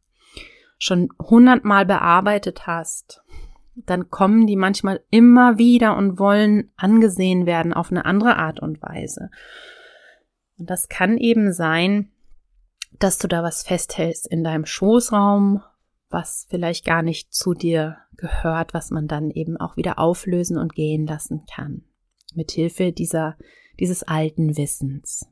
schon 0.77 1.09
hundertmal 1.19 1.87
bearbeitet 1.87 2.67
hast 2.67 3.23
dann 3.86 4.09
kommen 4.09 4.48
die 4.48 4.55
manchmal 4.55 5.01
immer 5.09 5.57
wieder 5.57 5.95
und 5.95 6.19
wollen 6.19 6.71
angesehen 6.75 7.45
werden 7.45 7.74
auf 7.74 7.91
eine 7.91 8.05
andere 8.05 8.38
Art 8.38 8.59
und 8.59 8.81
Weise. 8.81 9.29
Und 10.57 10.69
das 10.69 10.89
kann 10.89 11.17
eben 11.17 11.53
sein, 11.53 12.09
dass 12.98 13.17
du 13.17 13.27
da 13.27 13.43
was 13.43 13.63
festhältst 13.63 14.27
in 14.27 14.43
deinem 14.43 14.65
Schoßraum, 14.65 15.62
was 16.09 16.48
vielleicht 16.50 16.86
gar 16.86 17.01
nicht 17.01 17.33
zu 17.33 17.53
dir 17.53 17.98
gehört, 18.17 18.74
was 18.74 18.91
man 18.91 19.07
dann 19.07 19.31
eben 19.31 19.57
auch 19.57 19.77
wieder 19.77 20.00
auflösen 20.00 20.57
und 20.57 20.74
gehen 20.74 21.05
lassen 21.05 21.45
kann. 21.53 21.83
Mithilfe 22.36 22.91
dieser, 22.91 23.38
dieses 23.79 24.03
alten 24.03 24.57
Wissens. 24.57 25.28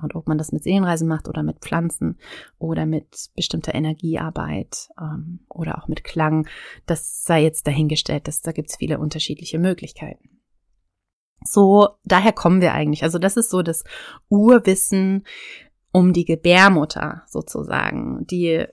Und 0.00 0.14
ob 0.14 0.28
man 0.28 0.38
das 0.38 0.52
mit 0.52 0.62
Seelenreisen 0.62 1.08
macht 1.08 1.28
oder 1.28 1.42
mit 1.42 1.60
Pflanzen 1.60 2.18
oder 2.58 2.86
mit 2.86 3.30
bestimmter 3.34 3.74
Energiearbeit 3.74 4.88
ähm, 5.00 5.40
oder 5.48 5.78
auch 5.78 5.88
mit 5.88 6.04
Klang, 6.04 6.46
das 6.86 7.24
sei 7.24 7.42
jetzt 7.42 7.66
dahingestellt. 7.66 8.28
dass 8.28 8.42
da 8.42 8.52
gibt's 8.52 8.76
viele 8.76 8.98
unterschiedliche 8.98 9.58
Möglichkeiten. 9.58 10.40
So, 11.44 11.88
daher 12.04 12.32
kommen 12.32 12.60
wir 12.60 12.72
eigentlich. 12.72 13.02
Also 13.02 13.18
das 13.18 13.36
ist 13.36 13.50
so 13.50 13.62
das 13.62 13.84
Urwissen 14.28 15.24
um 15.92 16.12
die 16.12 16.24
Gebärmutter 16.24 17.22
sozusagen. 17.26 18.26
Die 18.26 18.66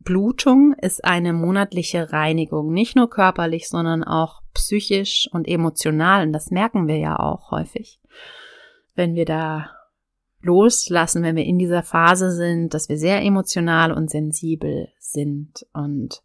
Blutung 0.00 0.74
ist 0.74 1.04
eine 1.04 1.32
monatliche 1.32 2.12
Reinigung, 2.12 2.72
nicht 2.72 2.96
nur 2.96 3.10
körperlich, 3.10 3.68
sondern 3.68 4.04
auch 4.04 4.42
psychisch 4.54 5.28
und 5.32 5.48
emotional. 5.48 6.26
Und 6.26 6.32
das 6.32 6.50
merken 6.50 6.86
wir 6.86 6.98
ja 6.98 7.18
auch 7.18 7.50
häufig, 7.50 8.00
wenn 8.94 9.14
wir 9.14 9.24
da 9.24 9.75
loslassen, 10.46 11.22
wenn 11.22 11.36
wir 11.36 11.44
in 11.44 11.58
dieser 11.58 11.82
Phase 11.82 12.30
sind, 12.32 12.72
dass 12.72 12.88
wir 12.88 12.96
sehr 12.96 13.22
emotional 13.22 13.92
und 13.92 14.10
sensibel 14.10 14.88
sind. 14.98 15.66
Und 15.72 16.22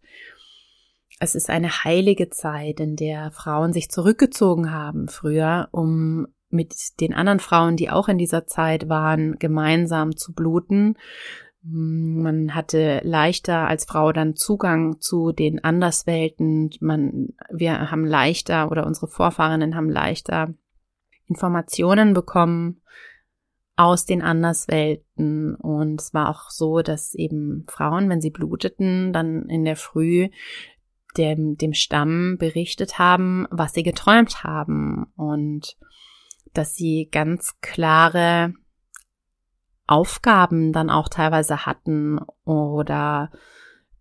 es 1.20 1.36
ist 1.36 1.50
eine 1.50 1.84
heilige 1.84 2.30
Zeit, 2.30 2.80
in 2.80 2.96
der 2.96 3.32
Frauen 3.32 3.74
sich 3.74 3.92
zurückgezogen 3.92 4.72
haben 4.72 5.08
früher, 5.08 5.68
um 5.72 6.28
mit 6.50 7.00
den 7.00 7.14
anderen 7.14 7.40
Frauen, 7.40 7.76
die 7.76 7.90
auch 7.90 8.08
in 8.08 8.18
dieser 8.18 8.46
Zeit 8.46 8.90
waren, 8.90 9.38
gemeinsam 9.40 10.18
zu 10.18 10.34
bluten. 10.34 10.98
Man 11.64 12.56
hatte 12.56 13.02
leichter 13.04 13.68
als 13.68 13.86
Frau 13.86 14.12
dann 14.12 14.36
Zugang 14.36 15.00
zu 15.00 15.32
den 15.32 15.64
Anderswelten. 15.64 16.72
Man, 16.80 17.30
wir 17.52 17.92
haben 17.92 18.06
leichter 18.06 18.72
oder 18.72 18.86
unsere 18.86 19.08
Vorfahrenen 19.08 19.76
haben 19.76 19.90
leichter 19.90 20.54
Informationen 21.28 22.14
bekommen 22.14 22.82
aus 23.84 24.06
den 24.06 24.22
Anderswelten. 24.22 25.56
Und 25.56 26.02
es 26.02 26.14
war 26.14 26.30
auch 26.30 26.50
so, 26.50 26.82
dass 26.82 27.14
eben 27.14 27.66
Frauen, 27.68 28.10
wenn 28.10 28.22
sie 28.22 28.32
bluteten, 28.32 29.14
dann 29.14 29.48
in 29.50 29.66
der 29.66 29.76
Früh 29.76 30.30
dem, 31.18 31.58
dem 31.58 31.74
Stamm 31.74 32.38
berichtet 32.38 33.00
haben, 33.00 33.48
was 33.52 33.74
sie 33.74 33.84
geträumt 33.84 34.44
haben 34.44 35.12
und 35.16 35.78
dass 36.54 36.76
sie 36.76 37.10
ganz 37.12 37.60
klare 37.62 38.54
Aufgaben 39.88 40.72
dann 40.72 40.90
auch 40.90 41.10
teilweise 41.10 41.66
hatten 41.66 42.20
oder 42.46 43.32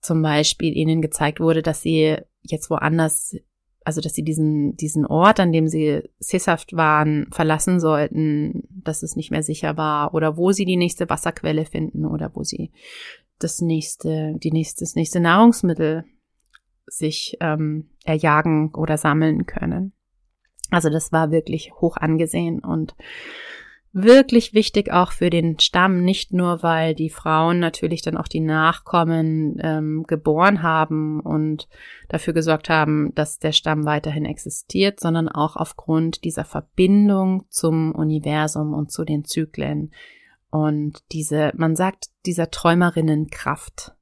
zum 0.01 0.23
Beispiel 0.23 0.77
ihnen 0.77 1.03
gezeigt 1.03 1.41
wurde, 1.41 1.63
dass 1.63 1.83
sie 1.83 2.17
jetzt 2.43 2.71
woanders 2.71 3.37
also 3.85 4.01
dass 4.01 4.15
sie 4.15 4.23
diesen, 4.23 4.77
diesen 4.77 5.07
Ort, 5.07 5.41
an 5.41 5.53
dem 5.53 5.67
sie 5.67 6.03
sesshaft 6.19 6.75
waren, 6.75 7.29
verlassen 7.33 7.81
sollten, 7.81 8.65
dass 8.71 9.03
es 9.03 9.17
nicht 9.17 9.31
mehr 9.31 9.43
sicher 9.43 9.77
war 9.77 10.15
oder 10.15 10.37
wo 10.37 10.53
sie 10.53 10.65
die 10.65 10.77
nächste 10.77 11.09
Wasserquelle 11.09 11.65
finden 11.65 12.05
oder 12.05 12.31
wo 12.35 12.43
sie 12.43 12.71
das 13.39 13.61
nächste, 13.61 14.35
die 14.37 14.53
nächste, 14.53 14.85
das 14.85 14.95
nächste 14.95 15.21
Nahrungsmittel 15.21 16.05
sich 16.87 17.37
ähm, 17.41 17.91
erjagen 18.05 18.75
oder 18.75 18.99
sammeln 18.99 19.47
können. 19.47 19.93
Also 20.71 20.91
das 20.91 21.11
war 21.11 21.31
wirklich 21.31 21.73
hoch 21.81 21.97
angesehen 21.97 22.61
und 22.61 22.95
wirklich 23.93 24.55
wichtig 24.55 24.93
auch 24.93 25.13
für 25.13 25.31
den 25.31 25.59
Stamm, 25.59 26.05
nicht 26.05 26.33
nur 26.33 26.63
weil 26.63 26.95
die 26.95 27.11
Frauen 27.11 27.59
natürlich 27.59 28.03
dann 28.03 28.17
auch 28.17 28.29
die 28.29 28.41
Nachkommen 28.41 29.59
ähm, 29.63 30.05
geboren 30.07 30.63
haben 30.63 31.21
und 31.21 31.69
dafür 32.09 32.33
gesorgt 32.33 32.69
haben, 32.69 33.13
dass 33.15 33.39
der 33.39 33.53
Stamm 33.53 33.85
weiterhin 33.85 34.25
existiert, 34.25 35.01
sondern 35.01 35.29
auch 35.29 35.57
aufgrund 35.57 36.25
dieser 36.25 36.45
Verbindung 36.45 37.45
zum 37.49 37.93
Universum 37.93 38.75
und 38.75 38.93
zu 38.93 39.05
den 39.05 39.25
Zyklen 39.25 39.91
und 40.51 41.05
diese, 41.13 41.53
man 41.57 41.77
sagt, 41.77 42.11
dieser 42.27 42.51
Träumerinnenkraft, 42.51 43.95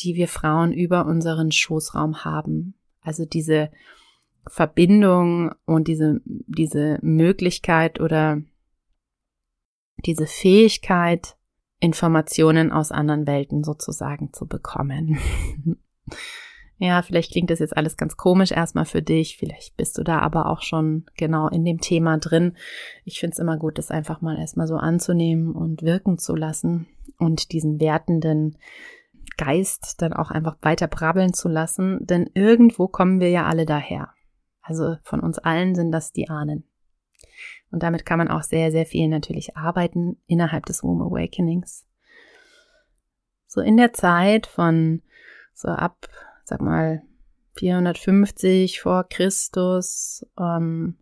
die 0.00 0.14
wir 0.16 0.28
Frauen 0.28 0.72
über 0.72 1.06
unseren 1.06 1.52
Schoßraum 1.52 2.24
haben. 2.24 2.74
Also 3.02 3.24
diese 3.24 3.70
Verbindung 4.46 5.52
und 5.66 5.86
diese, 5.86 6.20
diese 6.24 6.98
Möglichkeit 7.02 8.00
oder 8.00 8.42
diese 10.06 10.26
Fähigkeit, 10.26 11.36
Informationen 11.80 12.72
aus 12.72 12.92
anderen 12.92 13.26
Welten 13.26 13.64
sozusagen 13.64 14.32
zu 14.32 14.46
bekommen. 14.46 15.18
ja, 16.78 17.02
vielleicht 17.02 17.32
klingt 17.32 17.50
das 17.50 17.58
jetzt 17.58 17.76
alles 17.76 17.96
ganz 17.96 18.16
komisch 18.16 18.52
erstmal 18.52 18.84
für 18.84 19.02
dich, 19.02 19.38
vielleicht 19.38 19.76
bist 19.76 19.96
du 19.96 20.02
da 20.02 20.18
aber 20.20 20.46
auch 20.46 20.60
schon 20.60 21.06
genau 21.16 21.48
in 21.48 21.64
dem 21.64 21.80
Thema 21.80 22.18
drin. 22.18 22.56
Ich 23.04 23.18
finde 23.18 23.32
es 23.32 23.38
immer 23.38 23.56
gut, 23.56 23.78
das 23.78 23.90
einfach 23.90 24.20
mal 24.20 24.38
erstmal 24.38 24.66
so 24.66 24.76
anzunehmen 24.76 25.52
und 25.52 25.82
wirken 25.82 26.18
zu 26.18 26.36
lassen 26.36 26.86
und 27.18 27.52
diesen 27.52 27.80
wertenden 27.80 28.58
Geist 29.36 30.02
dann 30.02 30.12
auch 30.12 30.30
einfach 30.30 30.58
weiter 30.60 30.86
brabbeln 30.86 31.32
zu 31.32 31.48
lassen, 31.48 32.06
denn 32.06 32.28
irgendwo 32.34 32.88
kommen 32.88 33.20
wir 33.20 33.30
ja 33.30 33.46
alle 33.46 33.64
daher. 33.64 34.10
Also 34.60 34.96
von 35.02 35.20
uns 35.20 35.38
allen 35.38 35.74
sind 35.74 35.92
das 35.92 36.12
die 36.12 36.28
Ahnen. 36.28 36.64
Und 37.70 37.82
damit 37.82 38.04
kann 38.04 38.18
man 38.18 38.28
auch 38.28 38.42
sehr, 38.42 38.72
sehr 38.72 38.86
viel 38.86 39.08
natürlich 39.08 39.56
arbeiten 39.56 40.16
innerhalb 40.26 40.66
des 40.66 40.82
Womb 40.82 41.02
Awakenings. 41.02 41.86
So 43.46 43.60
in 43.60 43.76
der 43.76 43.92
Zeit 43.92 44.46
von 44.46 45.02
so 45.54 45.68
ab, 45.68 46.08
sag 46.44 46.60
mal, 46.60 47.02
450 47.56 48.80
vor 48.80 49.04
Christus 49.04 50.26
ähm, 50.38 50.96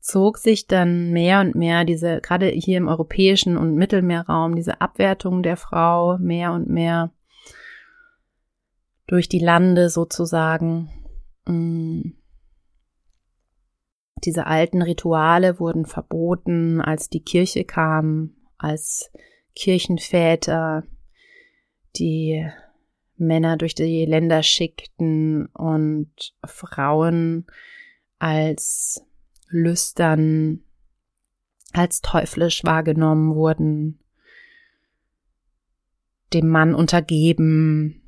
zog 0.00 0.38
sich 0.38 0.66
dann 0.66 1.12
mehr 1.12 1.40
und 1.40 1.54
mehr 1.54 1.84
diese, 1.84 2.20
gerade 2.20 2.46
hier 2.48 2.78
im 2.78 2.88
europäischen 2.88 3.56
und 3.56 3.74
Mittelmeerraum, 3.74 4.54
diese 4.54 4.80
Abwertung 4.80 5.42
der 5.42 5.56
Frau 5.56 6.18
mehr 6.18 6.52
und 6.52 6.68
mehr 6.68 7.10
durch 9.06 9.28
die 9.28 9.38
Lande 9.38 9.88
sozusagen. 9.88 10.90
Mm. 11.46 12.12
Diese 14.22 14.46
alten 14.46 14.82
Rituale 14.82 15.58
wurden 15.58 15.86
verboten, 15.86 16.80
als 16.80 17.08
die 17.08 17.22
Kirche 17.22 17.64
kam, 17.64 18.34
als 18.56 19.10
Kirchenväter 19.54 20.84
die 21.96 22.46
Männer 23.16 23.56
durch 23.56 23.74
die 23.74 24.04
Länder 24.06 24.42
schickten 24.42 25.46
und 25.46 26.34
Frauen 26.44 27.46
als 28.18 29.04
lüstern, 29.48 30.64
als 31.72 32.00
teuflisch 32.00 32.64
wahrgenommen 32.64 33.34
wurden, 33.34 34.00
dem 36.32 36.48
Mann 36.48 36.74
untergeben 36.74 38.02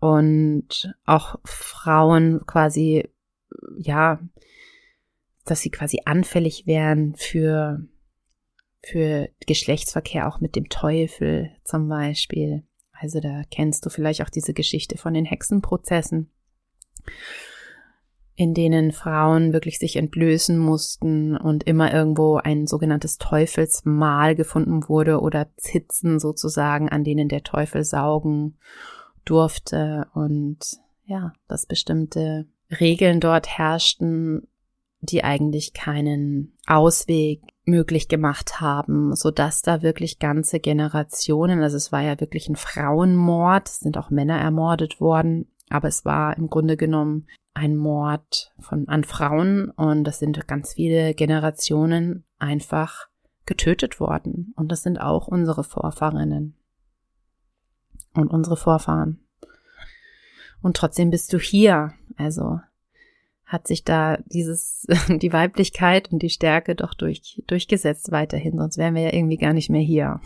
und 0.00 0.94
auch 1.04 1.38
Frauen 1.44 2.44
quasi, 2.46 3.08
ja, 3.78 4.20
dass 5.44 5.60
sie 5.60 5.70
quasi 5.70 6.00
anfällig 6.04 6.66
wären 6.66 7.14
für, 7.16 7.80
für 8.82 9.28
Geschlechtsverkehr 9.46 10.28
auch 10.28 10.40
mit 10.40 10.56
dem 10.56 10.68
Teufel 10.68 11.50
zum 11.64 11.88
Beispiel. 11.88 12.64
Also 12.92 13.20
da 13.20 13.42
kennst 13.50 13.84
du 13.84 13.90
vielleicht 13.90 14.22
auch 14.22 14.30
diese 14.30 14.54
Geschichte 14.54 14.96
von 14.96 15.14
den 15.14 15.24
Hexenprozessen, 15.24 16.30
in 18.36 18.54
denen 18.54 18.92
Frauen 18.92 19.52
wirklich 19.52 19.78
sich 19.78 19.96
entblößen 19.96 20.58
mussten 20.58 21.36
und 21.36 21.64
immer 21.64 21.92
irgendwo 21.92 22.36
ein 22.36 22.66
sogenanntes 22.66 23.18
Teufelsmal 23.18 24.34
gefunden 24.34 24.88
wurde 24.88 25.20
oder 25.20 25.48
Zitzen 25.56 26.18
sozusagen, 26.18 26.88
an 26.88 27.04
denen 27.04 27.28
der 27.28 27.42
Teufel 27.42 27.84
saugen 27.84 28.56
durfte 29.24 30.06
und 30.14 30.58
ja, 31.04 31.32
dass 31.48 31.66
bestimmte 31.66 32.46
Regeln 32.70 33.20
dort 33.20 33.58
herrschten, 33.58 34.48
die 35.04 35.24
eigentlich 35.24 35.72
keinen 35.72 36.56
Ausweg 36.66 37.42
möglich 37.64 38.08
gemacht 38.08 38.60
haben, 38.60 39.14
so 39.14 39.30
dass 39.30 39.62
da 39.62 39.82
wirklich 39.82 40.18
ganze 40.18 40.60
Generationen, 40.60 41.62
also 41.62 41.76
es 41.76 41.92
war 41.92 42.02
ja 42.02 42.20
wirklich 42.20 42.48
ein 42.48 42.56
Frauenmord, 42.56 43.68
es 43.68 43.80
sind 43.80 43.96
auch 43.96 44.10
Männer 44.10 44.38
ermordet 44.38 45.00
worden, 45.00 45.48
aber 45.70 45.88
es 45.88 46.04
war 46.04 46.36
im 46.36 46.48
Grunde 46.48 46.76
genommen 46.76 47.26
ein 47.54 47.76
Mord 47.76 48.52
von 48.58 48.88
an 48.88 49.04
Frauen 49.04 49.70
und 49.70 50.04
das 50.04 50.18
sind 50.18 50.46
ganz 50.46 50.74
viele 50.74 51.14
Generationen 51.14 52.24
einfach 52.38 53.08
getötet 53.46 54.00
worden 54.00 54.52
und 54.56 54.70
das 54.70 54.82
sind 54.82 54.98
auch 54.98 55.28
unsere 55.28 55.64
Vorfahrinnen 55.64 56.56
und 58.14 58.28
unsere 58.28 58.56
Vorfahren. 58.56 59.20
Und 60.62 60.76
trotzdem 60.76 61.10
bist 61.10 61.32
du 61.32 61.38
hier, 61.38 61.92
also 62.16 62.60
hat 63.46 63.66
sich 63.66 63.84
da 63.84 64.18
dieses, 64.26 64.86
die 65.08 65.32
Weiblichkeit 65.32 66.12
und 66.12 66.22
die 66.22 66.30
Stärke 66.30 66.74
doch 66.74 66.94
durch, 66.94 67.42
durchgesetzt 67.46 68.10
weiterhin, 68.12 68.58
sonst 68.58 68.78
wären 68.78 68.94
wir 68.94 69.02
ja 69.02 69.12
irgendwie 69.12 69.38
gar 69.38 69.52
nicht 69.52 69.70
mehr 69.70 69.82
hier. 69.82 70.20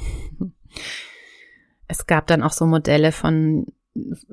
Es 1.87 2.07
gab 2.07 2.27
dann 2.27 2.43
auch 2.43 2.53
so 2.53 2.67
Modelle 2.67 3.13
von 3.13 3.67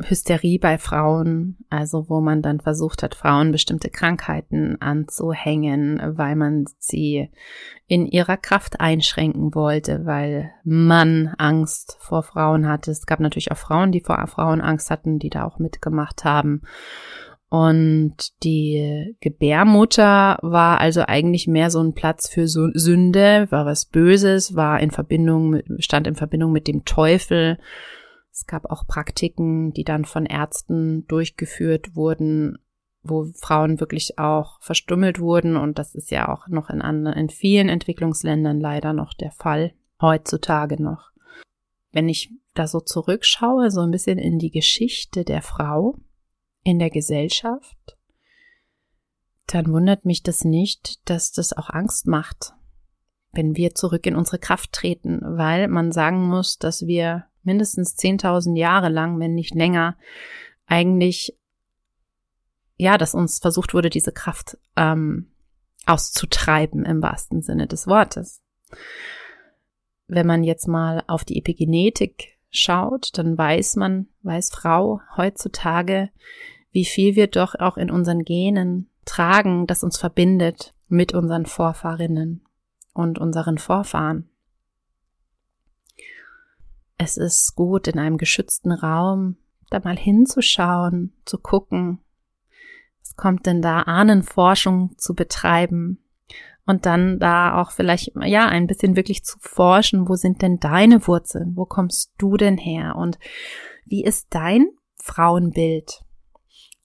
Hysterie 0.03 0.59
bei 0.59 0.77
Frauen, 0.77 1.57
also 1.69 2.09
wo 2.09 2.21
man 2.21 2.41
dann 2.41 2.59
versucht 2.59 3.03
hat, 3.03 3.15
Frauen 3.15 3.51
bestimmte 3.51 3.89
Krankheiten 3.89 4.79
anzuhängen, 4.81 6.01
weil 6.17 6.35
man 6.35 6.65
sie 6.77 7.31
in 7.87 8.05
ihrer 8.05 8.37
Kraft 8.37 8.79
einschränken 8.79 9.55
wollte, 9.55 10.05
weil 10.05 10.51
man 10.63 11.33
Angst 11.37 11.97
vor 11.99 12.23
Frauen 12.23 12.67
hatte. 12.67 12.91
Es 12.91 13.05
gab 13.05 13.19
natürlich 13.19 13.51
auch 13.51 13.57
Frauen, 13.57 13.91
die 13.91 14.01
vor 14.01 14.25
Frauen 14.27 14.61
Angst 14.61 14.89
hatten, 14.91 15.19
die 15.19 15.29
da 15.29 15.45
auch 15.45 15.59
mitgemacht 15.59 16.23
haben. 16.23 16.61
Und 17.49 18.43
die 18.43 19.15
Gebärmutter 19.21 20.39
war 20.41 20.79
also 20.79 21.03
eigentlich 21.05 21.47
mehr 21.47 21.69
so 21.69 21.79
ein 21.79 21.93
Platz 21.93 22.27
für 22.27 22.47
Sünde, 22.47 23.47
war 23.49 23.65
was 23.65 23.85
Böses, 23.85 24.55
war 24.55 24.79
in 24.79 24.91
Verbindung 24.91 25.61
stand 25.79 26.07
in 26.07 26.15
Verbindung 26.15 26.51
mit 26.51 26.67
dem 26.67 26.85
Teufel. 26.85 27.59
Es 28.31 28.45
gab 28.47 28.65
auch 28.65 28.87
Praktiken, 28.87 29.71
die 29.71 29.83
dann 29.83 30.05
von 30.05 30.25
Ärzten 30.25 31.07
durchgeführt 31.07 31.95
wurden, 31.95 32.57
wo 33.03 33.31
Frauen 33.39 33.79
wirklich 33.79 34.17
auch 34.19 34.59
verstümmelt 34.61 35.19
wurden. 35.19 35.55
Und 35.55 35.79
das 35.79 35.95
ist 35.95 36.11
ja 36.11 36.27
auch 36.27 36.47
noch 36.47 36.69
in, 36.69 36.81
anderen, 36.81 37.17
in 37.17 37.29
vielen 37.29 37.69
Entwicklungsländern 37.69 38.59
leider 38.59 38.91
noch 38.91 39.13
der 39.13 39.31
Fall, 39.31 39.73
heutzutage 40.01 40.81
noch. 40.81 41.11
Wenn 41.91 42.09
ich 42.09 42.33
da 42.55 42.67
so 42.67 42.81
zurückschaue, 42.81 43.69
so 43.69 43.81
ein 43.81 43.91
bisschen 43.91 44.17
in 44.17 44.39
die 44.39 44.51
Geschichte 44.51 45.23
der 45.23 45.41
Frau, 45.41 45.95
in 46.65 46.79
der 46.79 46.89
Gesellschaft, 46.89 47.95
dann 49.47 49.71
wundert 49.71 50.03
mich 50.03 50.23
das 50.23 50.43
nicht, 50.43 51.07
dass 51.09 51.31
das 51.31 51.53
auch 51.53 51.69
Angst 51.69 52.07
macht, 52.07 52.53
wenn 53.31 53.55
wir 53.55 53.75
zurück 53.75 54.05
in 54.07 54.15
unsere 54.15 54.39
Kraft 54.39 54.73
treten, 54.73 55.21
weil 55.23 55.67
man 55.67 55.91
sagen 55.91 56.27
muss, 56.27 56.57
dass 56.57 56.87
wir 56.87 57.25
mindestens 57.43 57.95
10.000 57.97 58.57
Jahre 58.57 58.89
lang, 58.89 59.19
wenn 59.19 59.35
nicht 59.35 59.53
länger, 59.53 59.95
eigentlich, 60.65 61.37
ja, 62.77 62.97
dass 62.97 63.13
uns 63.13 63.37
versucht 63.37 63.75
wurde, 63.75 63.91
diese 63.91 64.11
Kraft 64.11 64.57
ähm, 64.75 65.31
auszutreiben 65.85 66.83
im 66.83 67.03
wahrsten 67.03 67.43
Sinne 67.43 67.67
des 67.67 67.85
Wortes. 67.85 68.41
Wenn 70.07 70.25
man 70.25 70.43
jetzt 70.43 70.67
mal 70.67 71.03
auf 71.05 71.23
die 71.23 71.37
Epigenetik 71.37 72.39
schaut, 72.49 73.15
dann 73.19 73.37
weiß 73.37 73.75
man, 73.75 74.07
weiß 74.23 74.49
Frau 74.49 75.01
heutzutage, 75.15 76.09
wie 76.75 76.83
viel 76.83 77.15
wir 77.15 77.27
doch 77.27 77.55
auch 77.55 77.77
in 77.77 77.89
unseren 77.89 78.25
Genen 78.25 78.89
tragen, 79.05 79.65
das 79.65 79.81
uns 79.81 79.97
verbindet 79.97 80.73
mit 80.89 81.13
unseren 81.13 81.45
Vorfahrinnen 81.45 82.43
und 82.93 83.17
unseren 83.17 83.57
Vorfahren. 83.57 84.29
Es 86.97 87.15
ist 87.15 87.55
gut, 87.55 87.87
in 87.87 87.97
einem 87.97 88.17
geschützten 88.17 88.73
Raum 88.73 89.37
da 89.69 89.79
mal 89.79 89.95
hinzuschauen, 89.95 91.13
zu 91.23 91.37
gucken, 91.37 91.99
was 92.99 93.15
kommt 93.15 93.45
denn 93.45 93.61
da, 93.61 93.83
Ahnenforschung 93.83 94.97
zu 94.97 95.15
betreiben 95.15 96.03
und 96.65 96.85
dann 96.85 97.19
da 97.19 97.61
auch 97.61 97.71
vielleicht, 97.71 98.11
ja, 98.21 98.49
ein 98.49 98.67
bisschen 98.67 98.97
wirklich 98.97 99.23
zu 99.23 99.37
forschen, 99.39 100.09
wo 100.09 100.15
sind 100.15 100.41
denn 100.41 100.59
deine 100.59 101.07
Wurzeln, 101.07 101.55
wo 101.55 101.63
kommst 101.65 102.11
du 102.17 102.35
denn 102.35 102.57
her 102.57 102.97
und 102.97 103.17
wie 103.85 104.03
ist 104.03 104.27
dein 104.31 104.67
Frauenbild? 104.97 106.04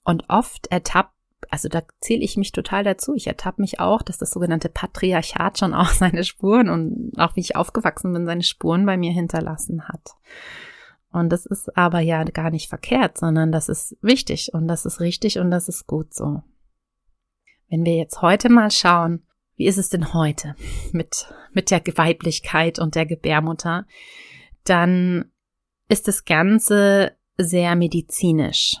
Und 0.03 0.25
oft 0.29 0.67
ertappt, 0.67 1.13
also 1.49 1.69
da 1.69 1.81
zähle 1.99 2.23
ich 2.23 2.37
mich 2.37 2.51
total 2.51 2.83
dazu. 2.83 3.13
Ich 3.15 3.27
ertappe 3.27 3.61
mich 3.61 3.79
auch, 3.79 4.01
dass 4.01 4.17
das 4.17 4.31
sogenannte 4.31 4.69
Patriarchat 4.69 5.59
schon 5.59 5.73
auch 5.73 5.89
seine 5.89 6.23
Spuren 6.23 6.69
und 6.69 7.13
auch 7.17 7.35
wie 7.35 7.41
ich 7.41 7.55
aufgewachsen 7.55 8.13
bin, 8.13 8.25
seine 8.25 8.43
Spuren 8.43 8.85
bei 8.85 8.97
mir 8.97 9.11
hinterlassen 9.11 9.87
hat. 9.87 10.15
Und 11.11 11.29
das 11.29 11.45
ist 11.45 11.75
aber 11.77 11.99
ja 11.99 12.23
gar 12.23 12.51
nicht 12.51 12.69
verkehrt, 12.69 13.17
sondern 13.17 13.51
das 13.51 13.67
ist 13.67 13.97
wichtig 14.01 14.53
und 14.53 14.67
das 14.67 14.85
ist 14.85 15.01
richtig 15.01 15.39
und 15.39 15.51
das 15.51 15.67
ist 15.67 15.85
gut 15.85 16.13
so. 16.13 16.41
Wenn 17.69 17.85
wir 17.85 17.95
jetzt 17.95 18.21
heute 18.21 18.49
mal 18.49 18.71
schauen, 18.71 19.23
wie 19.55 19.65
ist 19.65 19.77
es 19.77 19.89
denn 19.89 20.13
heute 20.13 20.55
mit, 20.93 21.33
mit 21.51 21.69
der 21.69 21.81
Weiblichkeit 21.97 22.79
und 22.79 22.95
der 22.95 23.05
Gebärmutter, 23.05 23.85
dann 24.63 25.31
ist 25.89 26.07
das 26.07 26.23
Ganze 26.23 27.11
sehr 27.37 27.75
medizinisch 27.75 28.77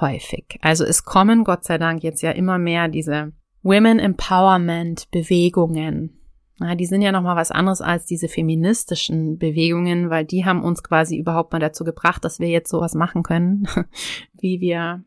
häufig. 0.00 0.58
Also 0.60 0.84
es 0.84 1.04
kommen 1.04 1.44
Gott 1.44 1.64
sei 1.64 1.78
Dank 1.78 2.02
jetzt 2.02 2.22
ja 2.22 2.30
immer 2.30 2.58
mehr 2.58 2.88
diese 2.88 3.32
Women 3.62 3.98
Empowerment 3.98 5.10
Bewegungen. 5.10 6.18
Ja, 6.60 6.74
die 6.74 6.86
sind 6.86 7.02
ja 7.02 7.12
nochmal 7.12 7.36
was 7.36 7.50
anderes 7.50 7.80
als 7.80 8.06
diese 8.06 8.28
feministischen 8.28 9.38
Bewegungen, 9.38 10.10
weil 10.10 10.24
die 10.24 10.44
haben 10.44 10.62
uns 10.62 10.82
quasi 10.82 11.16
überhaupt 11.16 11.52
mal 11.52 11.58
dazu 11.58 11.84
gebracht, 11.84 12.24
dass 12.24 12.40
wir 12.40 12.48
jetzt 12.48 12.70
sowas 12.70 12.94
machen 12.94 13.22
können, 13.22 13.66
wie 14.40 14.60
wir 14.60 15.04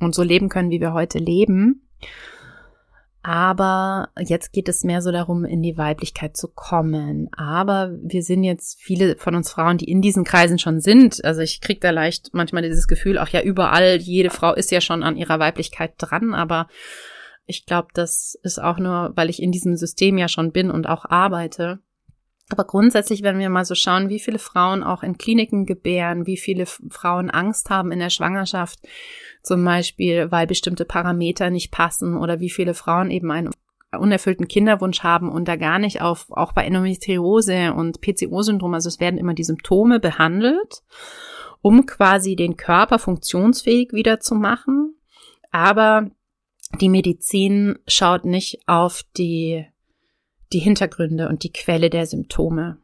und 0.00 0.14
so 0.14 0.22
leben 0.22 0.48
können, 0.48 0.70
wie 0.70 0.80
wir 0.80 0.92
heute 0.92 1.18
leben. 1.18 1.88
Aber 3.24 4.08
jetzt 4.18 4.52
geht 4.52 4.68
es 4.68 4.82
mehr 4.82 5.00
so 5.00 5.12
darum, 5.12 5.44
in 5.44 5.62
die 5.62 5.78
Weiblichkeit 5.78 6.36
zu 6.36 6.48
kommen. 6.48 7.28
Aber 7.32 7.92
wir 8.02 8.22
sind 8.22 8.42
jetzt 8.42 8.80
viele 8.80 9.16
von 9.16 9.36
uns 9.36 9.52
Frauen, 9.52 9.78
die 9.78 9.88
in 9.88 10.02
diesen 10.02 10.24
Kreisen 10.24 10.58
schon 10.58 10.80
sind. 10.80 11.24
Also 11.24 11.40
ich 11.40 11.60
kriege 11.60 11.78
da 11.78 11.90
leicht 11.90 12.30
manchmal 12.32 12.62
dieses 12.62 12.88
Gefühl, 12.88 13.18
auch 13.18 13.28
ja 13.28 13.40
überall, 13.42 13.96
jede 13.96 14.30
Frau 14.30 14.52
ist 14.52 14.72
ja 14.72 14.80
schon 14.80 15.04
an 15.04 15.16
ihrer 15.16 15.38
Weiblichkeit 15.38 15.94
dran. 15.98 16.34
Aber 16.34 16.66
ich 17.46 17.64
glaube, 17.64 17.88
das 17.94 18.36
ist 18.42 18.60
auch 18.60 18.78
nur, 18.78 19.12
weil 19.14 19.30
ich 19.30 19.40
in 19.40 19.52
diesem 19.52 19.76
System 19.76 20.18
ja 20.18 20.26
schon 20.26 20.50
bin 20.50 20.70
und 20.70 20.88
auch 20.88 21.04
arbeite, 21.04 21.78
Aber 22.50 22.64
grundsätzlich, 22.64 23.22
wenn 23.22 23.38
wir 23.38 23.48
mal 23.48 23.64
so 23.64 23.74
schauen, 23.74 24.08
wie 24.08 24.20
viele 24.20 24.38
Frauen 24.38 24.82
auch 24.82 25.02
in 25.02 25.16
Kliniken 25.16 25.64
gebären, 25.64 26.26
wie 26.26 26.36
viele 26.36 26.66
Frauen 26.66 27.30
Angst 27.30 27.70
haben 27.70 27.92
in 27.92 27.98
der 27.98 28.10
Schwangerschaft, 28.10 28.80
zum 29.42 29.64
Beispiel, 29.64 30.30
weil 30.30 30.46
bestimmte 30.46 30.84
Parameter 30.84 31.50
nicht 31.50 31.70
passen 31.70 32.16
oder 32.16 32.40
wie 32.40 32.50
viele 32.50 32.74
Frauen 32.74 33.10
eben 33.10 33.30
einen 33.30 33.50
unerfüllten 33.98 34.48
Kinderwunsch 34.48 35.02
haben 35.02 35.30
und 35.30 35.48
da 35.48 35.56
gar 35.56 35.78
nicht 35.78 36.00
auf, 36.00 36.26
auch 36.30 36.52
bei 36.52 36.64
Endometriose 36.64 37.74
und 37.74 38.00
PCO-Syndrom, 38.00 38.74
also 38.74 38.88
es 38.88 39.00
werden 39.00 39.18
immer 39.18 39.34
die 39.34 39.44
Symptome 39.44 40.00
behandelt, 40.00 40.82
um 41.60 41.86
quasi 41.86 42.36
den 42.36 42.56
Körper 42.56 42.98
funktionsfähig 42.98 43.92
wieder 43.92 44.20
zu 44.20 44.34
machen. 44.34 44.94
Aber 45.50 46.10
die 46.80 46.88
Medizin 46.88 47.78
schaut 47.86 48.24
nicht 48.24 48.66
auf 48.66 49.02
die, 49.16 49.66
die 50.52 50.58
Hintergründe 50.58 51.28
und 51.28 51.42
die 51.42 51.52
Quelle 51.52 51.90
der 51.90 52.06
Symptome. 52.06 52.78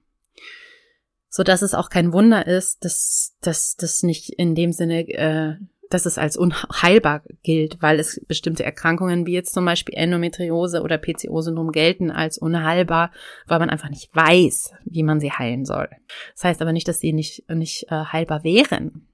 So 1.29 1.43
dass 1.43 1.63
es 1.63 1.75
auch 1.75 1.91
kein 1.91 2.13
Wunder 2.13 2.47
ist, 2.47 2.85
dass, 2.85 3.37
das 3.41 4.03
nicht 4.03 4.31
in 4.31 4.55
dem 4.55 4.73
Sinne 4.73 5.09
äh, 5.09 5.57
dass 5.91 6.07
es 6.07 6.19
als 6.19 6.37
unheilbar 6.37 7.23
gilt, 7.43 7.81
weil 7.81 7.99
es 7.99 8.21
bestimmte 8.27 8.65
Erkrankungen 8.65 9.27
wie 9.27 9.33
jetzt 9.33 9.55
zum 9.55 9.65
Beispiel 9.65 9.95
Endometriose 9.97 10.83
oder 10.83 10.99
PCO-Syndrom 10.99 11.73
gelten 11.73 12.11
als 12.11 12.39
unheilbar, 12.39 13.11
weil 13.47 13.59
man 13.59 13.71
einfach 13.71 13.89
nicht 13.89 14.15
weiß, 14.15 14.73
wie 14.85 15.03
man 15.03 15.21
sie 15.21 15.33
heilen 15.33 15.65
soll. 15.65 15.89
Das 16.35 16.45
heißt 16.45 16.63
aber 16.63 16.73
nicht, 16.73 16.89
dass 16.89 17.01
sie 17.01 17.13
nicht, 17.13 17.49
nicht 17.51 17.91
äh, 17.91 18.05
heilbar 18.05 18.45
wären. 18.45 19.09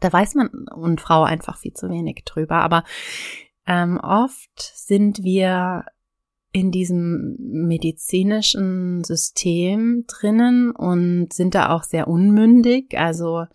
Da 0.00 0.12
weiß 0.12 0.34
man 0.34 0.48
und 0.48 1.00
Frau 1.00 1.24
einfach 1.24 1.58
viel 1.58 1.72
zu 1.72 1.88
wenig 1.90 2.24
drüber. 2.24 2.56
Aber 2.56 2.84
ähm, 3.66 3.98
oft 4.02 4.58
sind 4.58 5.22
wir 5.22 5.84
in 6.52 6.70
diesem 6.70 7.36
medizinischen 7.38 9.04
System 9.04 10.04
drinnen 10.06 10.72
und 10.72 11.32
sind 11.32 11.54
da 11.54 11.74
auch 11.74 11.84
sehr 11.84 12.08
unmündig. 12.08 12.98
Also 12.98 13.46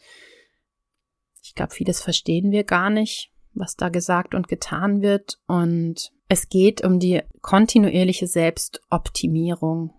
ich 1.43 1.55
glaube, 1.55 1.73
vieles 1.73 2.01
verstehen 2.01 2.51
wir 2.51 2.63
gar 2.63 2.89
nicht, 2.89 3.31
was 3.53 3.75
da 3.75 3.89
gesagt 3.89 4.33
und 4.33 4.47
getan 4.47 5.01
wird. 5.01 5.39
Und 5.47 6.11
es 6.27 6.49
geht 6.49 6.83
um 6.83 6.99
die 6.99 7.21
kontinuierliche 7.41 8.27
Selbstoptimierung. 8.27 9.93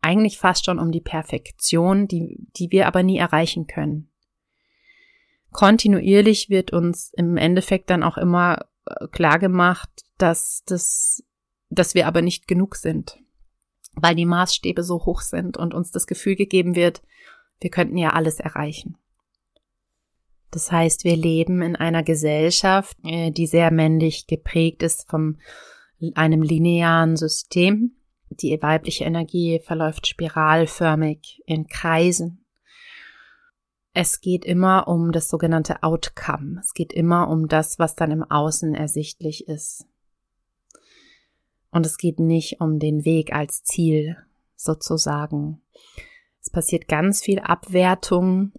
Eigentlich 0.00 0.38
fast 0.38 0.64
schon 0.64 0.78
um 0.78 0.90
die 0.90 1.00
Perfektion, 1.00 2.08
die, 2.08 2.46
die 2.56 2.72
wir 2.72 2.86
aber 2.88 3.02
nie 3.02 3.18
erreichen 3.18 3.66
können. 3.66 4.10
Kontinuierlich 5.52 6.48
wird 6.48 6.72
uns 6.72 7.12
im 7.14 7.36
Endeffekt 7.36 7.90
dann 7.90 8.02
auch 8.02 8.16
immer 8.16 8.66
äh, 8.86 9.06
klar 9.08 9.38
gemacht, 9.38 9.90
dass 10.18 10.62
das, 10.66 11.22
dass 11.72 11.94
wir 11.94 12.06
aber 12.06 12.22
nicht 12.22 12.46
genug 12.46 12.76
sind, 12.76 13.18
weil 13.94 14.14
die 14.14 14.26
Maßstäbe 14.26 14.82
so 14.82 15.04
hoch 15.04 15.20
sind 15.20 15.56
und 15.56 15.74
uns 15.74 15.90
das 15.90 16.06
Gefühl 16.06 16.36
gegeben 16.36 16.74
wird, 16.74 17.02
wir 17.60 17.70
könnten 17.70 17.96
ja 17.96 18.10
alles 18.10 18.40
erreichen. 18.40 18.96
Das 20.50 20.70
heißt, 20.70 21.04
wir 21.04 21.16
leben 21.16 21.62
in 21.62 21.76
einer 21.76 22.02
Gesellschaft, 22.02 22.96
äh, 23.04 23.30
die 23.30 23.46
sehr 23.46 23.70
männlich 23.70 24.26
geprägt 24.26 24.82
ist 24.82 25.08
vom 25.08 25.38
einem 26.14 26.42
linearen 26.42 27.16
System. 27.16 27.96
Die 28.28 28.58
weibliche 28.60 29.04
Energie 29.04 29.60
verläuft 29.64 30.06
spiralförmig 30.06 31.42
in 31.46 31.68
Kreisen. 31.68 32.44
Es 33.94 34.20
geht 34.20 34.44
immer 34.44 34.88
um 34.88 35.12
das 35.12 35.28
sogenannte 35.28 35.82
Outcome. 35.82 36.60
Es 36.60 36.74
geht 36.74 36.92
immer 36.92 37.28
um 37.28 37.46
das, 37.46 37.78
was 37.78 37.94
dann 37.94 38.10
im 38.10 38.22
Außen 38.22 38.74
ersichtlich 38.74 39.48
ist. 39.48 39.86
Und 41.72 41.86
es 41.86 41.96
geht 41.96 42.20
nicht 42.20 42.60
um 42.60 42.78
den 42.78 43.04
Weg 43.04 43.32
als 43.32 43.64
Ziel 43.64 44.16
sozusagen. 44.54 45.62
Es 46.40 46.50
passiert 46.50 46.86
ganz 46.86 47.22
viel 47.22 47.40
Abwertung, 47.40 48.52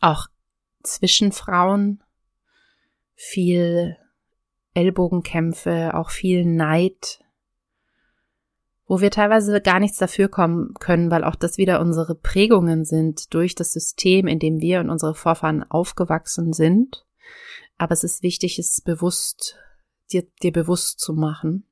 auch 0.00 0.26
zwischen 0.82 1.32
Frauen, 1.32 2.02
viel 3.14 3.96
Ellbogenkämpfe, 4.74 5.94
auch 5.94 6.10
viel 6.10 6.44
Neid, 6.44 7.20
wo 8.86 9.00
wir 9.00 9.10
teilweise 9.10 9.60
gar 9.60 9.78
nichts 9.78 9.98
dafür 9.98 10.28
kommen 10.28 10.74
können, 10.74 11.10
weil 11.10 11.24
auch 11.24 11.36
das 11.36 11.58
wieder 11.58 11.80
unsere 11.80 12.14
Prägungen 12.14 12.84
sind 12.84 13.32
durch 13.32 13.54
das 13.54 13.72
System, 13.72 14.26
in 14.26 14.40
dem 14.40 14.60
wir 14.60 14.80
und 14.80 14.90
unsere 14.90 15.14
Vorfahren 15.14 15.62
aufgewachsen 15.70 16.52
sind. 16.52 17.06
Aber 17.78 17.92
es 17.92 18.04
ist 18.04 18.22
wichtig, 18.22 18.58
es 18.58 18.80
bewusst, 18.80 19.56
dir, 20.12 20.26
dir 20.42 20.52
bewusst 20.52 20.98
zu 20.98 21.14
machen. 21.14 21.66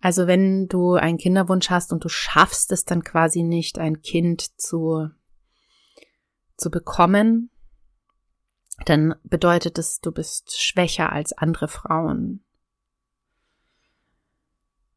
Also 0.00 0.26
wenn 0.26 0.68
du 0.68 0.94
einen 0.94 1.18
Kinderwunsch 1.18 1.70
hast 1.70 1.92
und 1.92 2.04
du 2.04 2.08
schaffst 2.08 2.70
es 2.72 2.84
dann 2.84 3.02
quasi 3.02 3.42
nicht, 3.42 3.78
ein 3.78 4.02
Kind 4.02 4.60
zu 4.60 5.10
zu 6.56 6.70
bekommen, 6.70 7.50
dann 8.84 9.14
bedeutet 9.24 9.78
es, 9.78 10.00
du 10.00 10.12
bist 10.12 10.60
schwächer 10.60 11.12
als 11.12 11.32
andere 11.32 11.68
Frauen. 11.68 12.44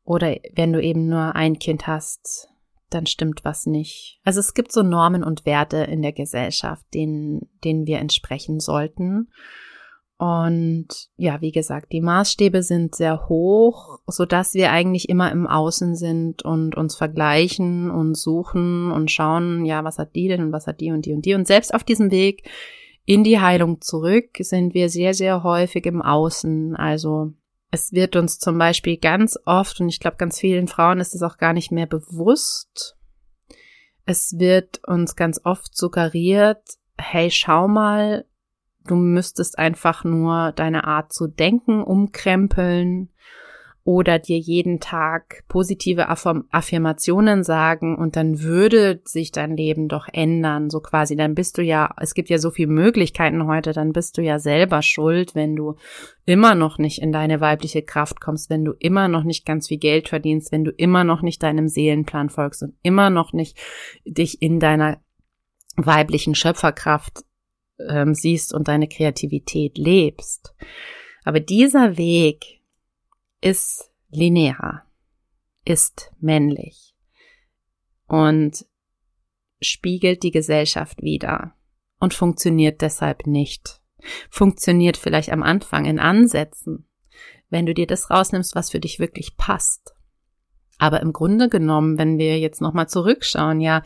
Oder 0.03 0.37
wenn 0.53 0.73
du 0.73 0.81
eben 0.81 1.07
nur 1.07 1.35
ein 1.35 1.59
Kind 1.59 1.87
hast, 1.87 2.49
dann 2.89 3.05
stimmt 3.05 3.45
was 3.45 3.65
nicht. 3.67 4.19
Also 4.23 4.39
es 4.39 4.53
gibt 4.53 4.71
so 4.71 4.81
Normen 4.81 5.23
und 5.23 5.45
Werte 5.45 5.77
in 5.77 6.01
der 6.01 6.13
Gesellschaft, 6.13 6.85
denen, 6.93 7.47
denen 7.63 7.85
wir 7.85 7.99
entsprechen 7.99 8.59
sollten. 8.59 9.31
Und 10.19 11.07
ja, 11.15 11.39
wie 11.39 11.53
gesagt, 11.53 11.93
die 11.93 12.01
Maßstäbe 12.01 12.61
sind 12.61 12.93
sehr 12.93 13.29
hoch, 13.29 13.99
so 14.05 14.25
dass 14.25 14.53
wir 14.53 14.69
eigentlich 14.69 15.07
immer 15.07 15.31
im 15.31 15.47
Außen 15.47 15.95
sind 15.95 16.43
und 16.43 16.75
uns 16.75 16.97
vergleichen 16.97 17.89
und 17.89 18.15
suchen 18.15 18.91
und 18.91 19.09
schauen, 19.09 19.63
ja, 19.63 19.85
was 19.85 19.97
hat 19.97 20.15
die 20.15 20.27
denn 20.27 20.43
und 20.43 20.51
was 20.51 20.67
hat 20.67 20.81
die 20.81 20.91
und 20.91 21.05
die 21.05 21.13
und 21.13 21.25
die. 21.25 21.35
Und 21.35 21.47
selbst 21.47 21.73
auf 21.73 21.85
diesem 21.85 22.11
Weg 22.11 22.49
in 23.05 23.23
die 23.23 23.39
Heilung 23.39 23.79
zurück 23.79 24.31
sind 24.39 24.73
wir 24.73 24.89
sehr, 24.89 25.13
sehr 25.13 25.41
häufig 25.43 25.85
im 25.85 26.01
Außen. 26.01 26.75
Also 26.75 27.31
es 27.71 27.93
wird 27.93 28.17
uns 28.17 28.39
zum 28.39 28.57
Beispiel 28.57 28.97
ganz 28.97 29.39
oft, 29.45 29.79
und 29.79 29.87
ich 29.87 30.01
glaube, 30.01 30.17
ganz 30.17 30.37
vielen 30.37 30.67
Frauen 30.67 30.99
ist 30.99 31.15
es 31.15 31.23
auch 31.23 31.37
gar 31.37 31.53
nicht 31.53 31.71
mehr 31.71 31.87
bewusst, 31.87 32.97
es 34.05 34.37
wird 34.37 34.81
uns 34.85 35.15
ganz 35.15 35.39
oft 35.45 35.77
suggeriert, 35.77 36.61
hey, 36.97 37.31
schau 37.31 37.69
mal, 37.69 38.25
Du 38.89 38.95
müsstest 38.95 39.59
einfach 39.59 40.03
nur 40.03 40.51
deine 40.53 40.85
Art 40.85 41.13
zu 41.13 41.27
denken 41.27 41.83
umkrempeln 41.83 43.09
oder 43.83 44.17
dir 44.17 44.39
jeden 44.39 44.79
Tag 44.79 45.43
positive 45.47 46.09
Affirmationen 46.09 47.43
sagen 47.43 47.95
und 47.95 48.15
dann 48.15 48.41
würde 48.41 48.99
sich 49.03 49.31
dein 49.31 49.55
Leben 49.55 49.89
doch 49.89 50.07
ändern, 50.11 50.71
so 50.71 50.79
quasi. 50.79 51.15
Dann 51.15 51.35
bist 51.35 51.59
du 51.59 51.61
ja, 51.61 51.93
es 52.01 52.15
gibt 52.15 52.29
ja 52.29 52.39
so 52.39 52.49
viele 52.49 52.71
Möglichkeiten 52.71 53.45
heute, 53.45 53.73
dann 53.73 53.93
bist 53.93 54.17
du 54.17 54.23
ja 54.23 54.39
selber 54.39 54.81
schuld, 54.81 55.35
wenn 55.35 55.55
du 55.55 55.75
immer 56.25 56.55
noch 56.55 56.79
nicht 56.79 56.99
in 56.99 57.11
deine 57.11 57.41
weibliche 57.41 57.83
Kraft 57.83 58.19
kommst, 58.19 58.49
wenn 58.49 58.65
du 58.65 58.73
immer 58.79 59.07
noch 59.07 59.23
nicht 59.23 59.45
ganz 59.45 59.67
viel 59.67 59.77
Geld 59.77 60.09
verdienst, 60.09 60.51
wenn 60.51 60.63
du 60.63 60.71
immer 60.71 61.03
noch 61.03 61.21
nicht 61.21 61.43
deinem 61.43 61.67
Seelenplan 61.67 62.31
folgst 62.31 62.63
und 62.63 62.73
immer 62.81 63.11
noch 63.11 63.33
nicht 63.33 63.55
dich 64.03 64.41
in 64.41 64.59
deiner 64.59 64.97
weiblichen 65.77 66.33
Schöpferkraft 66.33 67.23
ähm, 67.87 68.13
siehst 68.13 68.53
und 68.53 68.67
deine 68.67 68.87
Kreativität 68.87 69.77
lebst. 69.77 70.53
Aber 71.23 71.39
dieser 71.39 71.97
Weg 71.97 72.61
ist 73.41 73.91
linear, 74.09 74.85
ist 75.65 76.11
männlich 76.19 76.95
und 78.07 78.65
spiegelt 79.61 80.23
die 80.23 80.31
Gesellschaft 80.31 81.01
wieder 81.01 81.55
und 81.99 82.13
funktioniert 82.13 82.81
deshalb 82.81 83.27
nicht. 83.27 83.81
Funktioniert 84.29 84.97
vielleicht 84.97 85.31
am 85.31 85.43
Anfang 85.43 85.85
in 85.85 85.99
Ansätzen, 85.99 86.87
wenn 87.49 87.65
du 87.65 87.73
dir 87.73 87.87
das 87.87 88.09
rausnimmst, 88.09 88.55
was 88.55 88.71
für 88.71 88.79
dich 88.79 88.99
wirklich 88.99 89.35
passt. 89.37 89.93
Aber 90.79 91.01
im 91.01 91.11
Grunde 91.11 91.49
genommen, 91.49 91.97
wenn 91.97 92.17
wir 92.17 92.39
jetzt 92.39 92.61
nochmal 92.61 92.87
zurückschauen, 92.87 93.59
ja, 93.59 93.83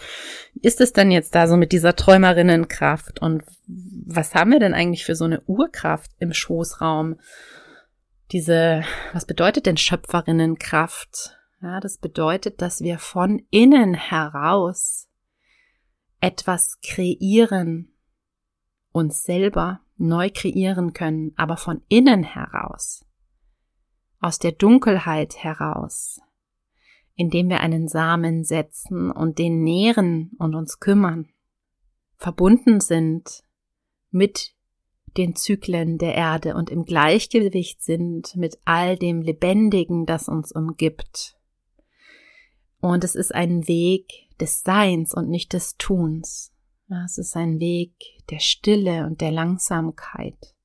ist 0.62 0.80
es 0.80 0.94
denn 0.94 1.12
jetzt 1.12 1.34
da 1.34 1.48
so 1.48 1.58
mit 1.58 1.72
dieser 1.72 1.96
Träumerinnenkraft 1.96 3.20
und 3.20 3.44
was 3.68 4.36
haben 4.36 4.52
wir 4.52 4.60
denn 4.60 4.76
eigentlich 4.76 5.04
für 5.04 5.16
so 5.16 5.26
eine 5.26 5.42
Urkraft 5.42 6.12
im 6.20 6.34
Schoßraum? 6.34 7.20
Diese, 8.32 8.84
was 9.12 9.26
bedeutet 9.26 9.66
denn 9.66 9.78
Schöpferinnenkraft? 9.78 11.38
Ja, 11.62 11.80
das 11.80 11.98
bedeutet, 11.98 12.62
dass 12.62 12.82
wir 12.82 13.00
von 13.00 13.42
innen 13.50 13.96
heraus 13.96 15.08
etwas 16.20 16.78
kreieren, 16.82 17.92
uns 18.92 19.24
selber 19.24 19.80
neu 19.98 20.30
kreieren 20.32 20.94
können, 20.94 21.34
aber 21.38 21.58
von 21.58 21.82
innen 21.88 22.24
heraus, 22.24 23.04
aus 24.20 24.38
der 24.38 24.52
Dunkelheit 24.52 25.38
heraus, 25.38 26.20
indem 27.16 27.50
wir 27.50 27.60
einen 27.60 27.88
Samen 27.88 28.44
setzen 28.44 29.12
und 29.12 29.40
den 29.40 29.64
nähren 29.64 30.32
und 30.40 30.56
uns 30.56 30.80
kümmern, 30.80 31.30
verbunden 32.18 32.80
sind 32.80 33.44
mit 34.10 34.54
den 35.18 35.36
Zyklen 35.36 35.98
der 35.98 36.16
Erde 36.16 36.56
und 36.56 36.70
im 36.70 36.86
Gleichgewicht 36.86 37.84
sind 37.84 38.36
mit 38.36 38.58
all 38.66 38.98
dem 38.98 39.22
Lebendigen, 39.22 40.06
das 40.06 40.28
uns 40.28 40.52
umgibt. 40.52 41.38
Und 42.80 43.04
es 43.04 43.16
ist 43.16 43.34
ein 43.34 43.68
Weg 43.68 44.28
des 44.40 44.62
Seins 44.62 45.14
und 45.14 45.30
nicht 45.30 45.54
des 45.54 45.78
Tuns. 45.78 46.52
Es 47.06 47.18
ist 47.18 47.36
ein 47.36 47.60
Weg 47.60 47.94
der 48.30 48.40
Stille 48.40 49.06
und 49.06 49.22
der 49.22 49.32
Langsamkeit. 49.32 50.56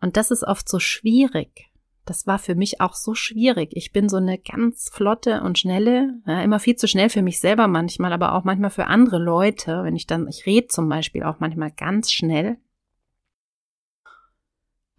Und 0.00 0.16
das 0.16 0.30
ist 0.30 0.44
oft 0.44 0.68
so 0.68 0.78
schwierig. 0.78 1.70
Das 2.06 2.26
war 2.26 2.38
für 2.38 2.54
mich 2.54 2.80
auch 2.80 2.94
so 2.94 3.14
schwierig. 3.14 3.70
Ich 3.72 3.92
bin 3.92 4.08
so 4.08 4.18
eine 4.18 4.38
ganz 4.38 4.90
flotte 4.92 5.40
und 5.42 5.58
schnelle, 5.58 6.20
ja, 6.26 6.42
immer 6.42 6.60
viel 6.60 6.76
zu 6.76 6.86
schnell 6.86 7.08
für 7.08 7.22
mich 7.22 7.40
selber 7.40 7.66
manchmal, 7.66 8.12
aber 8.12 8.34
auch 8.34 8.44
manchmal 8.44 8.70
für 8.70 8.86
andere 8.86 9.18
Leute. 9.18 9.82
Wenn 9.84 9.96
ich 9.96 10.06
dann, 10.06 10.28
ich 10.28 10.44
rede 10.46 10.68
zum 10.68 10.88
Beispiel 10.88 11.22
auch 11.22 11.40
manchmal 11.40 11.70
ganz 11.70 12.12
schnell 12.12 12.58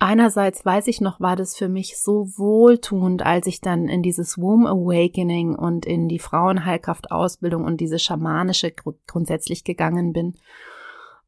einerseits 0.06 0.66
weiß 0.66 0.88
ich 0.88 1.02
noch, 1.02 1.20
war 1.20 1.36
das 1.36 1.56
für 1.56 1.70
mich 1.70 1.98
so 2.00 2.28
wohltuend, 2.38 3.26
als 3.26 3.48
ich 3.48 3.62
dann 3.62 3.88
in 3.88 4.04
dieses 4.04 4.38
Womb 4.38 4.68
Awakening 4.68 5.56
und 5.56 5.86
in 5.86 6.08
die 6.08 6.20
Frauenheilkraftausbildung 6.20 7.64
und 7.64 7.82
diese 7.82 8.00
schamanische 8.00 8.72
grundsätzlich 9.08 9.64
gegangen 9.64 10.14
bin, 10.14 10.36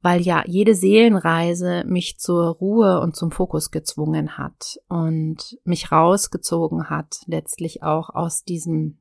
weil 0.08 0.22
ja 0.22 0.41
jede 0.48 0.74
Seelenreise 0.74 1.84
mich 1.86 2.17
zur 2.17 2.46
Ruhe 2.46 3.02
und 3.02 3.17
zum 3.17 3.30
Fokus 3.30 3.72
gezwungen 3.72 4.38
hat 4.38 4.80
und 4.88 5.58
mich 5.65 5.91
rausgezogen 5.91 6.89
hat, 6.89 7.17
letztlich 7.26 7.84
auch 7.84 8.10
aus 8.12 8.46
diesem 8.46 9.00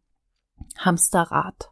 Hamsterrad. 0.76 1.70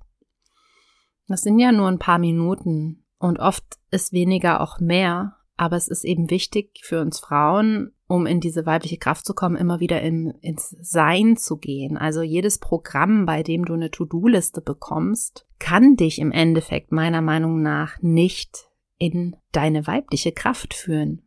Das 1.26 1.40
sind 1.40 1.58
ja 1.58 1.72
nur 1.72 1.88
ein 1.88 1.98
paar 1.98 2.20
Minuten 2.20 3.02
und 3.18 3.40
oft 3.40 3.64
ist 3.90 4.12
weniger 4.12 4.60
auch 4.60 4.78
mehr, 4.78 5.34
aber 5.56 5.76
es 5.78 5.88
ist 5.88 6.04
eben 6.04 6.30
wichtig 6.30 6.82
für 6.84 7.00
uns 7.00 7.18
Frauen, 7.18 7.90
um 8.06 8.26
in 8.26 8.38
diese 8.38 8.66
weibliche 8.66 8.98
Kraft 8.98 9.26
zu 9.26 9.34
kommen, 9.34 9.56
immer 9.56 9.80
wieder 9.80 10.00
in, 10.00 10.30
ins 10.42 10.76
Sein 10.80 11.36
zu 11.36 11.56
gehen. 11.56 11.98
Also 11.98 12.22
jedes 12.22 12.58
Programm, 12.58 13.26
bei 13.26 13.42
dem 13.42 13.64
du 13.64 13.74
eine 13.74 13.90
To-Do-Liste 13.90 14.60
bekommst, 14.60 15.44
kann 15.58 15.96
dich 15.96 16.20
im 16.20 16.30
Endeffekt 16.30 16.92
meiner 16.92 17.20
Meinung 17.20 17.62
nach 17.62 18.00
nicht 18.00 18.70
in 19.04 19.36
deine 19.52 19.86
weibliche 19.86 20.32
Kraft 20.32 20.72
führen. 20.72 21.20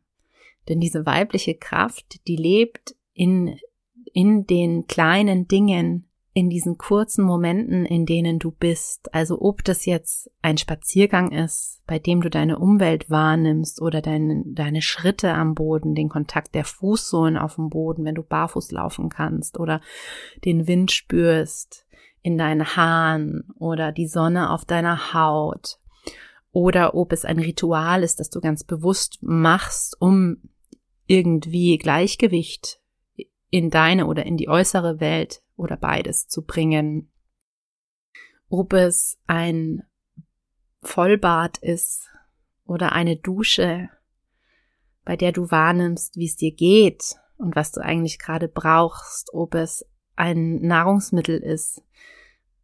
Denn 0.67 0.79
diese 0.79 1.05
weibliche 1.05 1.53
Kraft, 1.53 2.27
die 2.27 2.35
lebt 2.35 2.95
in, 3.13 3.59
in 4.13 4.47
den 4.47 4.87
kleinen 4.87 5.47
Dingen, 5.47 6.09
in 6.33 6.49
diesen 6.49 6.79
kurzen 6.79 7.23
Momenten, 7.23 7.85
in 7.85 8.07
denen 8.07 8.39
du 8.39 8.49
bist. 8.49 9.13
Also 9.13 9.39
ob 9.41 9.63
das 9.63 9.85
jetzt 9.85 10.31
ein 10.41 10.57
Spaziergang 10.57 11.31
ist, 11.31 11.83
bei 11.85 11.99
dem 11.99 12.21
du 12.21 12.31
deine 12.31 12.57
Umwelt 12.57 13.11
wahrnimmst 13.11 13.79
oder 13.79 14.01
deine, 14.01 14.43
deine 14.47 14.81
Schritte 14.81 15.33
am 15.33 15.53
Boden, 15.53 15.93
den 15.93 16.09
Kontakt 16.09 16.55
der 16.55 16.65
Fußsohlen 16.65 17.37
auf 17.37 17.55
dem 17.55 17.69
Boden, 17.69 18.05
wenn 18.05 18.15
du 18.15 18.23
barfuß 18.23 18.71
laufen 18.71 19.09
kannst 19.09 19.59
oder 19.59 19.81
den 20.45 20.67
Wind 20.67 20.91
spürst 20.91 21.85
in 22.23 22.39
deinen 22.39 22.75
Haaren 22.75 23.43
oder 23.59 23.91
die 23.91 24.07
Sonne 24.07 24.49
auf 24.49 24.65
deiner 24.65 25.13
Haut 25.13 25.79
oder 26.57 26.95
ob 26.95 27.13
es 27.13 27.23
ein 27.23 27.37
Ritual 27.37 28.01
ist, 28.01 28.19
das 28.19 28.31
du 28.31 28.41
ganz 28.41 28.63
bewusst 28.63 29.19
machst, 29.21 29.95
um 30.01 30.37
irgendwie 31.05 31.77
Gleichgewicht 31.77 32.81
in 33.51 33.69
deine 33.69 34.07
oder 34.07 34.25
in 34.25 34.37
die 34.37 34.49
äußere 34.49 34.99
Welt 34.99 35.43
oder 35.55 35.77
beides 35.77 36.27
zu 36.27 36.43
bringen. 36.43 37.11
Ob 38.49 38.73
es 38.73 39.19
ein 39.27 39.83
Vollbad 40.81 41.59
ist 41.59 42.09
oder 42.65 42.91
eine 42.91 43.17
Dusche, 43.17 43.91
bei 45.05 45.15
der 45.15 45.33
du 45.33 45.51
wahrnimmst, 45.51 46.15
wie 46.15 46.25
es 46.25 46.37
dir 46.37 46.55
geht 46.55 47.17
und 47.37 47.55
was 47.55 47.71
du 47.71 47.81
eigentlich 47.81 48.17
gerade 48.17 48.47
brauchst, 48.47 49.31
ob 49.31 49.53
es 49.53 49.85
ein 50.15 50.55
Nahrungsmittel 50.61 51.37
ist, 51.37 51.83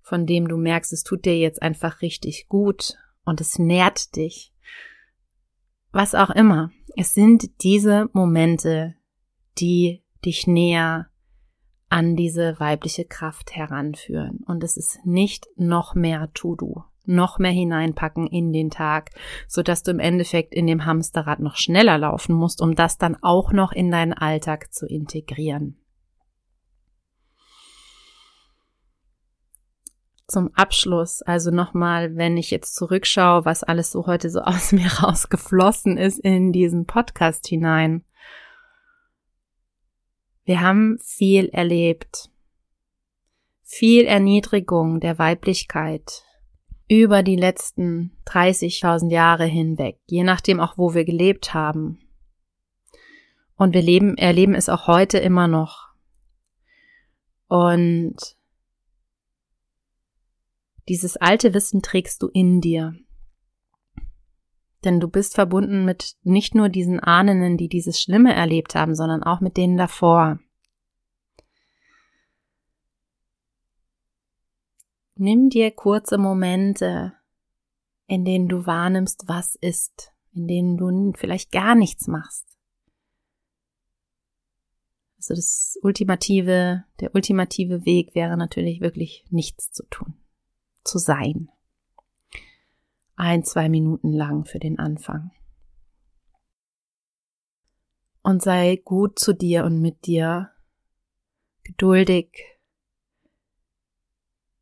von 0.02 0.26
dem 0.26 0.48
du 0.48 0.58
merkst, 0.58 0.94
es 0.94 1.04
tut 1.04 1.26
dir 1.26 1.38
jetzt 1.38 1.62
einfach 1.62 2.02
richtig 2.02 2.48
gut 2.48 2.98
und 3.26 3.42
es 3.42 3.60
nährt 3.60 4.16
dich. 4.16 4.54
Was 5.92 6.16
auch 6.16 6.30
immer. 6.30 6.72
Es 6.96 7.14
sind 7.14 7.64
diese 7.64 8.10
Momente, 8.14 8.96
die 9.60 10.04
dich 10.26 10.48
näher 10.48 11.08
an 11.90 12.16
diese 12.16 12.60
weibliche 12.60 13.06
Kraft 13.06 13.56
heranführen. 13.56 14.40
Und 14.48 14.64
es 14.64 14.78
ist 14.78 15.06
nicht 15.06 15.46
noch 15.56 15.94
mehr 15.94 16.32
To-Do, 16.34 16.84
noch 17.06 17.38
mehr 17.38 17.52
hineinpacken 17.52 18.26
in 18.26 18.52
den 18.52 18.72
Tag, 18.72 19.12
so 19.48 19.62
dass 19.62 19.84
du 19.84 19.92
im 19.92 20.00
Endeffekt 20.00 20.56
in 20.56 20.66
dem 20.66 20.86
Hamsterrad 20.86 21.40
noch 21.40 21.56
schneller 21.56 22.00
laufen 22.00 22.34
musst, 22.34 22.62
um 22.62 22.74
das 22.74 22.98
dann 22.98 23.16
auch 23.22 23.52
noch 23.52 23.72
in 23.72 23.92
deinen 23.92 24.14
Alltag 24.14 24.74
zu 24.74 24.88
integrieren. 24.88 25.83
Zum 30.28 30.54
Abschluss, 30.54 31.22
also 31.22 31.52
nochmal, 31.52 32.16
wenn 32.16 32.38
ich 32.38 32.50
jetzt 32.50 32.76
zurückschaue, 32.76 33.46
was 33.46 33.64
alles 33.64 33.92
so 33.92 34.08
heute 34.08 34.30
so 34.30 34.40
aus 34.44 34.72
mir 34.72 34.88
rausgeflossen 34.88 35.98
ist 35.98 36.20
in 36.20 36.52
diesen 36.52 36.86
Podcast 36.86 37.48
hinein, 37.48 38.04
wir 40.46 40.60
haben 40.60 40.98
viel 41.02 41.48
erlebt. 41.50 42.30
Viel 43.64 44.06
Erniedrigung 44.06 45.00
der 45.00 45.18
Weiblichkeit 45.18 46.24
über 46.90 47.24
die 47.24 47.38
letzten 47.38 48.12
30.000 48.28 49.10
Jahre 49.10 49.46
hinweg, 49.46 50.00
je 50.06 50.24
nachdem 50.24 50.60
auch, 50.60 50.78
wo 50.78 50.94
wir 50.94 51.06
gelebt 51.06 51.54
haben. 51.54 52.00
Und 53.56 53.74
wir 53.74 53.82
leben, 53.82 54.18
erleben 54.18 54.54
es 54.54 54.68
auch 54.68 54.88
heute 54.88 55.18
immer 55.18 55.48
noch. 55.48 55.90
Und 57.48 58.36
dieses 60.90 61.18
alte 61.18 61.54
Wissen 61.54 61.82
trägst 61.82 62.22
du 62.22 62.28
in 62.28 62.62
dir. 62.62 62.94
Denn 64.84 65.00
du 65.00 65.08
bist 65.08 65.36
verbunden 65.36 65.86
mit 65.86 66.16
nicht 66.24 66.56
nur 66.56 66.70
diesen 66.70 67.00
Ahnen, 67.00 67.58
die 67.58 67.70
dieses 67.70 68.02
Schlimme 68.02 68.34
erlebt 68.34 68.76
haben, 68.76 68.96
sondern 68.96 69.24
auch 69.24 69.40
mit 69.40 69.56
denen 69.56 69.78
davor. 69.78 70.40
Nimm 75.16 75.50
dir 75.50 75.72
kurze 75.72 76.18
Momente, 76.18 77.14
in 78.08 78.26
denen 78.26 78.50
du 78.50 78.66
wahrnimmst, 78.66 79.24
was 79.28 79.56
ist, 79.56 80.12
in 80.34 80.48
denen 80.48 80.78
du 80.78 81.14
vielleicht 81.16 81.52
gar 81.52 81.76
nichts 81.76 82.08
machst. 82.08 82.48
Also 85.18 85.36
das 85.36 85.80
ultimative, 85.82 86.84
der 87.00 87.16
ultimative 87.16 87.86
Weg 87.86 88.14
wäre 88.16 88.36
natürlich 88.36 88.82
wirklich 88.82 89.26
nichts 89.30 89.72
zu 89.72 89.86
tun, 89.90 90.16
zu 90.84 90.98
sein 90.98 91.50
ein, 93.16 93.44
zwei 93.44 93.70
Minuten 93.70 94.12
lang 94.12 94.46
für 94.46 94.60
den 94.60 94.80
Anfang. 94.80 95.32
Und 98.22 98.42
sei 98.42 98.82
gut 98.84 99.20
zu 99.20 99.34
dir 99.34 99.66
und 99.66 99.82
mit 99.82 100.06
dir, 100.06 100.52
geduldig 101.64 102.30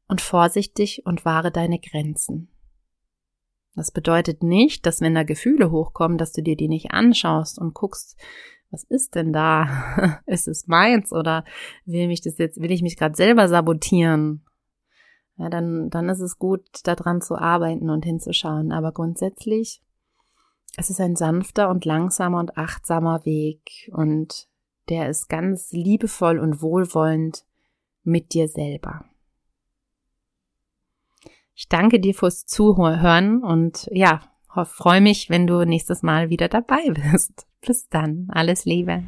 und 0.07 0.21
vorsichtig 0.21 1.05
und 1.05 1.25
wahre 1.25 1.51
deine 1.51 1.79
Grenzen. 1.79 2.49
Das 3.75 3.91
bedeutet 3.91 4.43
nicht, 4.43 4.85
dass 4.85 4.99
wenn 4.99 5.15
da 5.15 5.23
Gefühle 5.23 5.71
hochkommen, 5.71 6.17
dass 6.17 6.33
du 6.33 6.41
dir 6.41 6.57
die 6.57 6.67
nicht 6.67 6.91
anschaust 6.91 7.57
und 7.57 7.73
guckst, 7.73 8.19
was 8.69 8.83
ist 8.83 9.15
denn 9.15 9.31
da? 9.31 10.21
ist 10.25 10.47
es 10.47 10.67
meins 10.67 11.11
oder 11.11 11.45
will 11.85 12.07
mich 12.07 12.21
das 12.21 12.37
jetzt, 12.37 12.59
will 12.59 12.71
ich 12.71 12.81
mich 12.81 12.97
gerade 12.97 13.15
selber 13.15 13.47
sabotieren? 13.47 14.43
Ja, 15.41 15.49
dann, 15.49 15.89
dann 15.89 16.07
ist 16.07 16.19
es 16.19 16.37
gut, 16.37 16.61
daran 16.83 17.19
zu 17.19 17.35
arbeiten 17.35 17.89
und 17.89 18.05
hinzuschauen. 18.05 18.71
Aber 18.71 18.91
grundsätzlich, 18.91 19.81
es 20.77 20.91
ist 20.91 21.01
ein 21.01 21.15
sanfter 21.15 21.69
und 21.69 21.83
langsamer 21.83 22.39
und 22.39 22.57
achtsamer 22.57 23.25
Weg 23.25 23.91
und 23.91 24.47
der 24.89 25.09
ist 25.09 25.29
ganz 25.29 25.71
liebevoll 25.71 26.37
und 26.37 26.61
wohlwollend 26.61 27.43
mit 28.03 28.33
dir 28.33 28.47
selber. 28.47 29.05
Ich 31.55 31.67
danke 31.69 31.99
dir 31.99 32.13
fürs 32.13 32.45
Zuhören 32.45 33.43
und 33.43 33.89
ja, 33.91 34.21
freue 34.65 35.01
mich, 35.01 35.31
wenn 35.31 35.47
du 35.47 35.65
nächstes 35.65 36.03
Mal 36.03 36.29
wieder 36.29 36.49
dabei 36.49 36.91
bist. 37.11 37.47
Bis 37.65 37.89
dann. 37.89 38.27
Alles 38.31 38.65
Liebe. 38.65 39.03